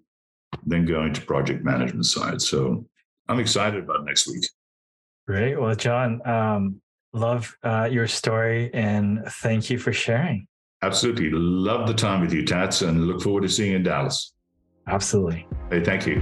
then 0.65 0.85
go 0.85 1.03
into 1.03 1.21
project 1.21 1.63
management 1.63 2.05
side. 2.05 2.41
So 2.41 2.85
I'm 3.29 3.39
excited 3.39 3.83
about 3.83 4.05
next 4.05 4.27
week. 4.27 4.45
Great. 5.27 5.59
Well, 5.59 5.75
John, 5.75 6.25
um, 6.27 6.81
love 7.13 7.55
uh, 7.63 7.87
your 7.91 8.07
story 8.07 8.69
and 8.73 9.23
thank 9.25 9.69
you 9.69 9.77
for 9.77 9.93
sharing. 9.93 10.47
Absolutely. 10.81 11.29
Love 11.31 11.87
the 11.87 11.93
time 11.93 12.21
with 12.21 12.33
you, 12.33 12.45
Tats, 12.45 12.81
and 12.81 13.07
look 13.07 13.21
forward 13.21 13.41
to 13.41 13.49
seeing 13.49 13.71
you 13.71 13.77
in 13.77 13.83
Dallas. 13.83 14.33
Absolutely. 14.87 15.47
Hey, 15.69 15.83
thank 15.83 16.05
you. 16.05 16.21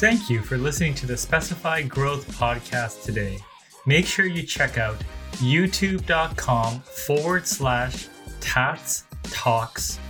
Thank 0.00 0.30
you 0.30 0.40
for 0.40 0.56
listening 0.56 0.94
to 0.94 1.06
the 1.06 1.14
Specify 1.14 1.82
Growth 1.82 2.26
podcast 2.38 3.04
today. 3.04 3.38
Make 3.84 4.06
sure 4.06 4.24
you 4.24 4.42
check 4.42 4.78
out 4.78 4.96
youtube.com 5.42 6.80
forward 6.80 7.46
slash 7.46 8.08
tats 8.40 9.04
talks 9.24 10.00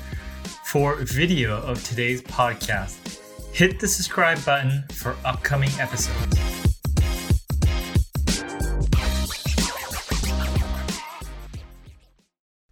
for 0.64 0.94
video 0.94 1.60
of 1.62 1.82
today's 1.82 2.22
podcast. 2.22 3.18
Hit 3.52 3.80
the 3.80 3.88
subscribe 3.88 4.44
button 4.44 4.84
for 4.92 5.16
upcoming 5.24 5.70
episodes. 5.80 6.59